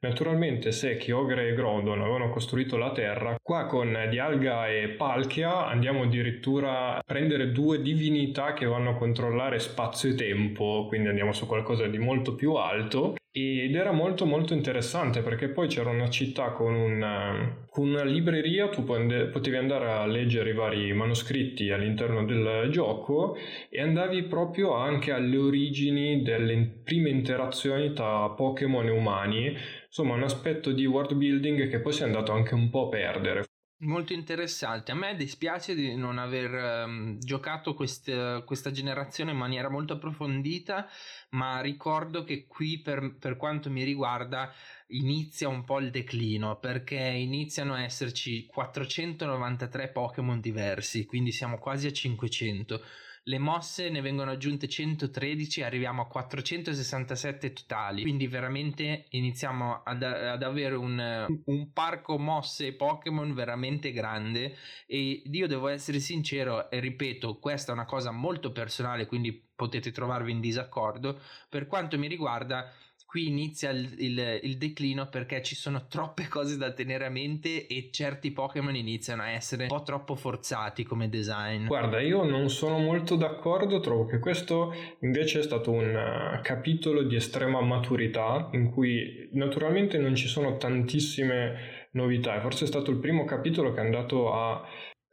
Naturalmente 0.01 0.71
se 0.71 0.97
Kyogre 0.97 1.49
e 1.49 1.55
Groudon 1.55 2.01
avevano 2.01 2.31
costruito 2.31 2.77
la 2.77 2.93
Terra, 2.93 3.37
qua 3.43 3.67
con 3.67 4.07
Dialga 4.09 4.69
e 4.69 4.91
Palkia 4.91 5.67
andiamo 5.67 6.05
addirittura 6.05 6.95
a 6.95 7.03
prendere 7.05 7.51
due 7.51 7.83
divinità 7.83 8.53
che 8.55 8.65
vanno 8.65 8.91
a 8.91 8.95
controllare 8.95 9.59
spazio 9.59 10.11
e 10.11 10.15
tempo, 10.15 10.87
quindi 10.87 11.09
andiamo 11.09 11.33
su 11.33 11.47
qualcosa 11.47 11.89
di 11.89 11.99
molto 11.99 12.37
più 12.37 12.55
alto 12.55 13.15
ed 13.31 13.75
era 13.75 13.93
molto 13.93 14.25
molto 14.25 14.55
interessante 14.55 15.23
perché 15.23 15.49
poi 15.49 15.69
c'era 15.69 15.91
una 15.91 16.09
città 16.09 16.53
con 16.53 16.75
una, 16.75 17.67
con 17.69 17.89
una 17.89 18.03
libreria, 18.03 18.69
tu 18.69 18.85
potevi 18.85 19.57
andare 19.57 19.91
a 19.91 20.07
leggere 20.07 20.51
i 20.51 20.55
vari 20.55 20.93
manoscritti 20.93 21.71
all'interno 21.71 22.25
del 22.25 22.69
gioco 22.71 23.37
e 23.69 23.81
andavi 23.81 24.25
proprio 24.25 24.75
anche 24.75 25.13
alle 25.13 25.37
origini 25.37 26.23
delle 26.23 26.81
prime 26.83 27.11
interazioni 27.11 27.93
tra 27.93 28.31
Pokémon 28.31 28.87
e 28.87 28.91
umani, 28.91 29.55
insomma 29.87 30.15
un 30.15 30.23
aspetto 30.23 30.73
di 30.73 30.87
world 30.87 31.15
building 31.15 31.69
che 31.69 31.81
poi 31.81 31.93
si 31.93 32.03
è 32.03 32.07
andato 32.07 32.33
anche 32.33 32.55
un 32.55 32.71
po' 32.71 32.87
a 32.87 32.89
perdere. 32.89 33.48
Molto 33.81 34.13
interessante. 34.13 34.91
A 34.91 34.97
me 34.97 35.15
dispiace 35.15 35.73
di 35.73 35.95
non 35.95 36.19
aver 36.19 36.85
um, 36.85 37.17
giocato 37.21 37.75
queste, 37.75 38.43
questa 38.45 38.73
generazione 38.73 39.31
in 39.31 39.37
maniera 39.37 39.69
molto 39.71 39.93
approfondita, 39.93 40.89
ma 41.31 41.61
ricordo 41.61 42.25
che 42.25 42.47
qui, 42.49 42.81
per, 42.81 43.15
per 43.21 43.37
quanto 43.37 43.71
mi 43.71 43.85
riguarda, 43.85 44.53
inizia 44.89 45.47
un 45.49 45.63
po' 45.65 45.79
il 45.79 45.93
declino 45.93 46.59
perché 46.59 46.97
iniziano 46.97 47.75
a 47.75 47.83
esserci 47.83 48.47
493 48.47 49.91
Pokémon 49.91 50.41
diversi, 50.41 51.07
quindi 51.07 51.31
siamo 51.31 51.59
quasi 51.59 51.87
a 51.87 51.93
500 51.93 52.83
le 53.29 53.39
mosse 53.39 53.91
ne 53.91 54.01
vengono 54.01 54.31
aggiunte 54.31 54.69
113 54.69 55.63
arriviamo 55.63 56.03
a 56.03 56.07
467 56.07 57.53
totali. 57.53 58.03
Quindi 58.03 58.27
veramente 58.27 59.05
iniziamo 59.11 59.83
ad, 59.85 60.03
ad 60.03 60.43
avere 60.43 60.75
un, 60.75 61.27
un, 61.45 61.73
parco 61.73 62.19
mosse 62.19 62.73
Pokémon 62.73 63.35
veramente 63.35 63.93
grande. 63.93 64.57
E 64.87 65.23
io 65.25 65.47
devo 65.47 65.69
essere 65.69 66.01
sincero 66.01 66.71
e 66.71 66.81
ripeto 66.81 67.39
questa 67.39 67.73
è 67.73 67.75
una 67.75 67.85
cosa 67.85 68.11
molto 68.11 68.51
personale 68.51 69.07
quindi 69.07 69.33
potete 69.55 69.91
trovarvi 69.91 70.33
in 70.33 70.41
disaccordo. 70.41 71.21
Per 71.51 71.67
quanto 71.67 71.99
mi 71.99 72.09
riguarda 72.09 72.73
qui 73.09 73.27
inizia 73.27 73.71
il, 73.71 73.95
il, 73.97 74.41
il, 74.43 74.59
declino 74.59 75.09
perché 75.09 75.43
ci 75.43 75.55
sono 75.55 75.87
troppe 75.89 76.29
cose 76.29 76.59
da 76.59 76.73
tenere 76.75 77.07
a 77.07 77.09
mente 77.09 77.67
e 77.67 77.89
certi 77.91 78.33
Pokémon 78.33 78.77
iniziano 78.77 79.23
a 79.23 79.31
essere 79.31 79.63
un 79.63 79.69
po' 79.71 79.83
troppo 79.83 80.15
forzati 80.15 80.85
come 80.85 81.09
design. 81.09 81.69
Guarda, 81.69 82.01
io 82.01 82.23
non 82.23 82.51
sono 82.51 82.77
molto 82.79 83.17
d'accordo, 83.17 83.81
trovo 83.81 84.05
che 84.05 84.19
questo 84.19 84.75
invece 85.01 85.39
è 85.39 85.43
stato 85.43 85.71
un 85.71 85.89
uh, 85.89 86.43
capitolo 86.43 87.03
di 87.03 87.17
estrema 87.17 87.63
maturità 87.63 88.51
in 88.53 88.71
cui 88.71 89.31
naturalmente 89.33 89.97
non 89.97 90.15
ci 90.15 90.29
sono 90.29 90.59
tantissime 90.59 91.87
novità, 91.93 92.39
forse 92.43 92.65
è 92.65 92.69
stato 92.69 92.91
il 92.91 92.99
primo 92.99 93.25
capitolo 93.25 93.73
che 93.73 93.81
è 93.81 93.85
andato 93.85 94.35
a 94.35 94.63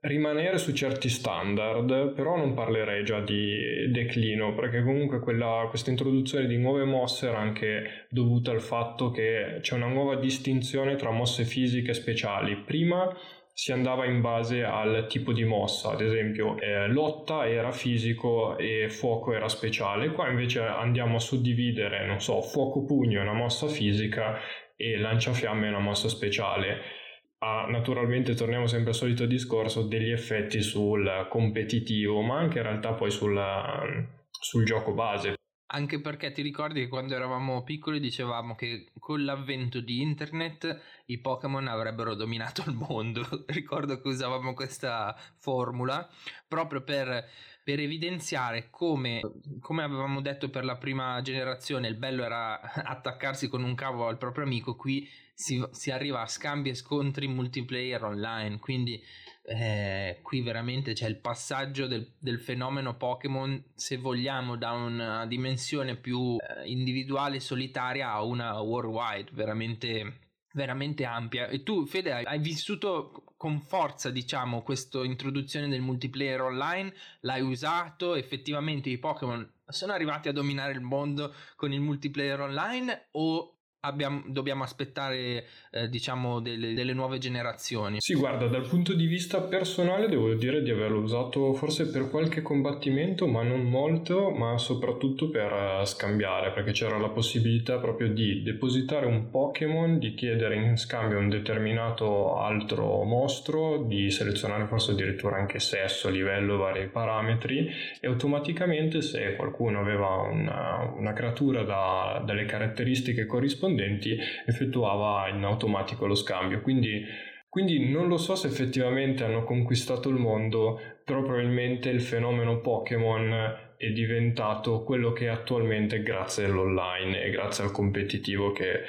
rimanere 0.06 0.58
su 0.58 0.72
certi 0.74 1.10
standard, 1.10 2.14
però 2.14 2.38
non 2.38 2.54
parlerei 2.54 3.04
già 3.04 3.20
di 3.22 3.90
declino, 3.90 4.54
perché 4.54 4.84
comunque 4.84 5.20
quella, 5.20 5.66
questa 5.70 5.90
introduzione 5.90 6.48
di 6.48 6.58
nuove 6.58 6.84
mosse 6.84 7.28
era 7.28 7.40
anche 7.40 8.08
dovuta 8.10 8.52
al 8.52 8.62
fatto 8.62 9.12
che 9.12 9.60
c'è 9.62 9.76
una 9.76 9.88
nuova 9.88 10.16
distinzione 10.16 10.96
tra 10.96 11.12
mosse 11.12 11.44
fisiche 11.44 11.92
e 11.92 11.96
speciali. 11.96 12.56
Prima 12.58 13.12
si 13.52 13.72
andava 13.72 14.06
in 14.06 14.22
base 14.22 14.64
al 14.64 15.08
tipo 15.08 15.32
di 15.32 15.46
mossa, 15.46 15.92
ad 15.92 16.02
esempio 16.02 16.60
eh, 16.60 16.88
lotta 16.88 17.48
era 17.48 17.72
fisico 17.72 18.58
e 18.58 18.90
fuoco 18.90 19.34
era 19.34 19.48
speciale, 19.48 20.12
qua 20.12 20.28
invece 20.28 20.60
andiamo 20.60 21.16
a 21.16 21.20
suddividere, 21.20 22.06
non 22.06 22.20
so, 22.20 22.42
fuoco 22.42 22.84
pugno 22.84 23.20
è 23.20 23.22
una 23.22 23.34
mossa 23.34 23.68
fisica 23.68 24.38
e 24.76 24.98
lanciafiamme 24.98 25.68
è 25.68 25.70
una 25.70 25.80
mossa 25.80 26.10
speciale 26.10 27.04
ha 27.46 27.68
naturalmente, 27.68 28.34
torniamo 28.34 28.66
sempre 28.66 28.90
al 28.90 28.96
solito 28.96 29.28
discorso, 29.28 29.84
degli 29.84 30.10
effetti 30.10 30.64
sul 30.64 31.28
competitivo, 31.30 32.22
ma 32.22 32.40
anche 32.40 32.58
in 32.58 32.64
realtà 32.64 32.94
poi 32.94 33.12
sulla, 33.12 33.84
sul 34.32 34.66
gioco 34.66 34.94
base. 34.94 35.36
Anche 35.68 36.00
perché 36.00 36.32
ti 36.32 36.42
ricordi 36.42 36.82
che 36.82 36.88
quando 36.88 37.16
eravamo 37.16 37.64
piccoli 37.64 38.00
dicevamo 38.00 38.56
che 38.56 38.92
con 39.00 39.24
l'avvento 39.26 39.80
di 39.80 40.02
internet 40.02 41.04
i 41.08 41.20
Pokémon 41.20 41.68
avrebbero 41.68 42.16
dominato 42.16 42.64
il 42.68 42.74
mondo. 42.74 43.24
Ricordo 43.48 44.00
che 44.00 44.08
usavamo 44.08 44.54
questa 44.54 45.16
formula 45.38 46.08
proprio 46.48 46.82
per, 46.82 47.26
per 47.64 47.80
evidenziare 47.80 48.70
come, 48.70 49.22
come, 49.60 49.84
avevamo 49.84 50.22
detto 50.22 50.50
per 50.50 50.66
la 50.66 50.78
prima 50.78 51.20
generazione, 51.22 51.88
il 51.88 51.98
bello 51.98 52.24
era 52.24 52.60
attaccarsi 52.62 53.50
con 53.50 53.64
un 53.64 53.76
cavo 53.76 54.08
al 54.08 54.18
proprio 54.18 54.46
amico, 54.46 54.76
qui 54.76 55.08
si, 55.36 55.62
si 55.72 55.92
arriva 55.92 56.22
a 56.22 56.28
scambi 56.28 56.70
e 56.70 56.76
scontri 56.76 57.28
multiplayer 57.28 58.02
online, 58.04 58.58
quindi 58.60 59.04
eh, 59.44 60.20
qui 60.24 60.42
veramente 60.42 60.94
c'è 60.94 61.08
il 61.08 61.20
passaggio 61.20 61.88
del, 61.88 62.14
del, 62.18 62.40
fenomeno 62.40 62.96
Pokémon, 62.96 63.62
se 63.76 63.98
vogliamo, 63.98 64.56
da 64.56 64.72
una 64.72 65.26
dimensione 65.28 65.98
più 65.98 66.38
eh, 66.38 66.68
individuale, 66.68 67.42
solitaria 67.42 68.12
a 68.12 68.24
una 68.24 68.60
worldwide, 68.62 69.32
veramente 69.34 70.22
veramente 70.56 71.04
ampia. 71.04 71.48
E 71.48 71.64
tu 71.64 71.86
Fede 71.86 72.14
hai, 72.14 72.24
hai 72.24 72.40
vissuto 72.40 73.26
con 73.36 73.60
forza 73.60 74.10
diciamo 74.10 74.64
questa 74.64 75.04
introduzione 75.04 75.68
del 75.68 75.82
multiplayer 75.82 76.42
online? 76.42 76.94
L'hai 77.22 77.42
usato? 77.42 78.16
Effettivamente 78.16 78.90
i 78.90 78.98
Pokémon 78.98 79.48
sono 79.68 79.94
arrivati 79.94 80.30
a 80.30 80.32
dominare 80.32 80.72
il 80.72 80.82
mondo 80.82 81.34
con 81.56 81.74
il 81.74 81.82
multiplayer 81.82 82.40
online 82.40 83.08
o 83.12 83.55
abbiamo, 83.86 84.24
dobbiamo 84.26 84.64
aspettare 84.64 85.46
eh, 85.72 85.88
diciamo 85.90 86.40
delle, 86.40 86.74
delle, 86.74 86.94
nuove 86.94 87.18
generazioni? 87.18 87.98
Sì, 88.00 88.16
guarda, 88.16 88.48
dal 88.48 88.68
punto 88.68 88.94
di 88.94 89.06
vista 89.06 89.42
personale 89.42 90.08
devo 90.08 90.34
dire 90.34 90.62
di 90.62 90.72
averlo 90.72 91.00
usato 91.00 91.54
forse 91.54 91.90
per 91.90 92.10
qualche 92.10 92.42
combattimento, 92.42 93.28
ma 93.28 93.44
non 93.44 93.62
molto, 93.62 94.32
ma 94.32 94.58
soprattutto 94.58 95.30
per 95.30 95.52
uh, 95.52 95.86
scambiare, 95.86 96.52
perché 96.52 96.72
c'era 96.72 96.98
la 96.98 97.10
possibilità 97.10 97.78
proprio 97.78 98.10
di 98.10 98.42
depositare 98.42 99.06
un 99.06 99.30
Pokémon, 99.30 100.00
di 100.00 100.14
chiedere 100.16 100.56
in 100.56 100.78
scambio 100.78 101.20
un 101.20 101.30
determinato 101.30 102.38
altro 102.38 103.04
mostro, 103.04 103.84
di 103.84 104.10
selezionare 104.10 104.66
forse 104.66 104.92
addirittura 104.92 105.38
anche 105.38 105.60
sesso, 105.60 106.10
livello, 106.10 106.58
vari 106.58 106.88
parametri 106.88 107.70
e 108.00 108.08
automaticamente 108.08 109.02
se 109.02 109.36
qualcuno 109.36 109.80
aveva 109.80 110.16
una, 110.16 110.94
una 110.96 111.14
creatura 111.14 111.64
da, 111.64 112.22
dalle 112.26 112.46
caratteristiche 112.46 113.26
corrispondenti 113.26 113.75
corrispondenti 113.76 114.18
effettuava 114.46 115.28
in 115.30 115.44
automatico 115.44 116.08
lo 116.08 116.16
scambio. 116.16 116.62
Quindi, 116.62 117.04
quindi 117.50 117.90
non 117.90 118.08
lo 118.08 118.18
so 118.18 118.36
se 118.36 118.48
effettivamente 118.48 119.24
hanno 119.24 119.44
conquistato 119.44 120.10
il 120.10 120.16
mondo, 120.16 120.80
però 121.04 121.22
probabilmente 121.22 121.90
il 121.90 122.02
fenomeno 122.02 122.62
Pokémon 122.62 123.74
è 123.78 123.90
diventato 123.90 124.84
quello 124.84 125.12
che 125.12 125.26
è 125.26 125.30
attualmente 125.30 126.02
grazie 126.02 126.46
all'online 126.46 127.24
e 127.24 127.30
grazie 127.30 127.66
al 127.66 127.72
competitivo 127.72 128.52
che 128.54 128.84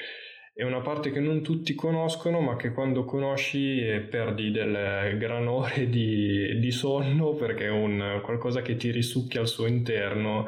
è 0.54 0.62
una 0.62 0.80
parte 0.80 1.10
che 1.10 1.20
non 1.20 1.42
tutti 1.42 1.74
conoscono, 1.74 2.40
ma 2.40 2.56
che 2.56 2.72
quando 2.72 3.04
conosci 3.04 3.82
perdi 4.08 4.50
del 4.50 5.18
gran 5.18 5.46
ore 5.48 5.90
di, 5.90 6.58
di 6.58 6.70
sonno 6.70 7.34
perché 7.34 7.66
è 7.66 7.70
un, 7.70 8.20
qualcosa 8.22 8.62
che 8.62 8.76
ti 8.76 8.90
risucchia 8.90 9.40
al 9.40 9.48
suo 9.48 9.66
interno 9.66 10.46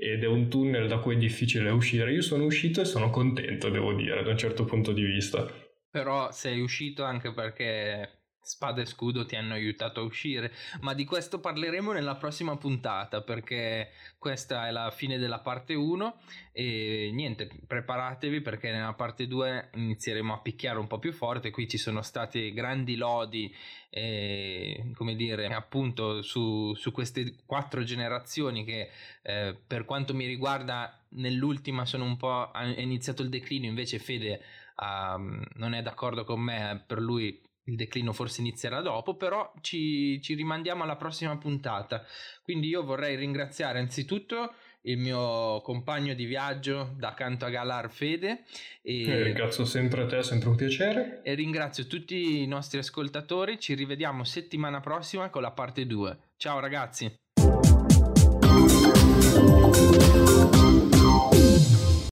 ed 0.00 0.22
è 0.22 0.26
un 0.26 0.48
tunnel 0.48 0.86
da 0.86 0.98
cui 0.98 1.16
è 1.16 1.18
difficile 1.18 1.70
uscire. 1.70 2.12
Io 2.12 2.22
sono 2.22 2.44
uscito 2.44 2.80
e 2.80 2.84
sono 2.84 3.10
contento, 3.10 3.68
devo 3.68 3.92
dire, 3.94 4.22
da 4.22 4.30
un 4.30 4.38
certo 4.38 4.64
punto 4.64 4.92
di 4.92 5.02
vista. 5.02 5.44
Però 5.90 6.30
sei 6.30 6.60
uscito 6.60 7.02
anche 7.02 7.32
perché 7.32 8.17
spada 8.48 8.80
e 8.80 8.86
scudo 8.86 9.26
ti 9.26 9.36
hanno 9.36 9.52
aiutato 9.52 10.00
a 10.00 10.04
uscire, 10.04 10.52
ma 10.80 10.94
di 10.94 11.04
questo 11.04 11.38
parleremo 11.38 11.92
nella 11.92 12.16
prossima 12.16 12.56
puntata 12.56 13.20
perché 13.20 13.90
questa 14.18 14.66
è 14.66 14.70
la 14.70 14.90
fine 14.90 15.18
della 15.18 15.40
parte 15.40 15.74
1 15.74 16.16
e 16.52 17.10
niente, 17.12 17.48
preparatevi 17.66 18.40
perché 18.40 18.72
nella 18.72 18.94
parte 18.94 19.26
2 19.26 19.70
inizieremo 19.74 20.32
a 20.32 20.40
picchiare 20.40 20.78
un 20.78 20.86
po' 20.86 20.98
più 20.98 21.12
forte, 21.12 21.50
qui 21.50 21.68
ci 21.68 21.76
sono 21.76 22.00
stati 22.00 22.52
grandi 22.54 22.96
lodi 22.96 23.54
eh, 23.90 24.90
come 24.94 25.14
dire 25.14 25.46
appunto 25.46 26.22
su, 26.22 26.74
su, 26.74 26.90
queste 26.90 27.36
quattro 27.46 27.82
generazioni 27.82 28.64
che 28.64 28.90
eh, 29.22 29.56
per 29.66 29.84
quanto 29.84 30.14
mi 30.14 30.26
riguarda 30.26 30.98
nell'ultima 31.10 31.86
sono 31.86 32.04
un 32.04 32.16
po' 32.16 32.50
ha 32.50 32.64
iniziato 32.64 33.22
il 33.22 33.30
declino 33.30 33.66
invece 33.66 33.98
Fede 33.98 34.42
um, 34.78 35.42
non 35.54 35.72
è 35.72 35.82
d'accordo 35.82 36.24
con 36.24 36.40
me 36.40 36.82
per 36.86 37.00
lui 37.00 37.40
il 37.68 37.76
declino 37.76 38.12
forse 38.12 38.40
inizierà 38.40 38.80
dopo, 38.80 39.14
però 39.14 39.52
ci, 39.60 40.20
ci, 40.22 40.34
rimandiamo 40.34 40.82
alla 40.82 40.96
prossima 40.96 41.36
puntata. 41.36 42.04
Quindi 42.42 42.68
io 42.68 42.82
vorrei 42.82 43.16
ringraziare 43.16 43.78
anzitutto 43.78 44.54
il 44.82 44.96
mio 44.96 45.60
compagno 45.62 46.14
di 46.14 46.24
viaggio 46.24 46.94
da 46.96 47.12
canto 47.14 47.44
a 47.44 47.50
Galar 47.50 47.90
Fede. 47.90 48.44
E 48.82 48.92
io 48.92 49.22
ringrazio 49.22 49.64
sempre 49.64 50.06
te, 50.06 50.18
è 50.18 50.22
sempre 50.22 50.48
un 50.48 50.56
piacere. 50.56 51.20
E 51.22 51.34
ringrazio 51.34 51.86
tutti 51.86 52.42
i 52.42 52.46
nostri 52.46 52.78
ascoltatori, 52.78 53.60
ci 53.60 53.74
rivediamo 53.74 54.24
settimana 54.24 54.80
prossima 54.80 55.28
con 55.28 55.42
la 55.42 55.50
parte 55.50 55.86
2. 55.86 56.18
Ciao 56.36 56.58
ragazzi! 56.60 57.16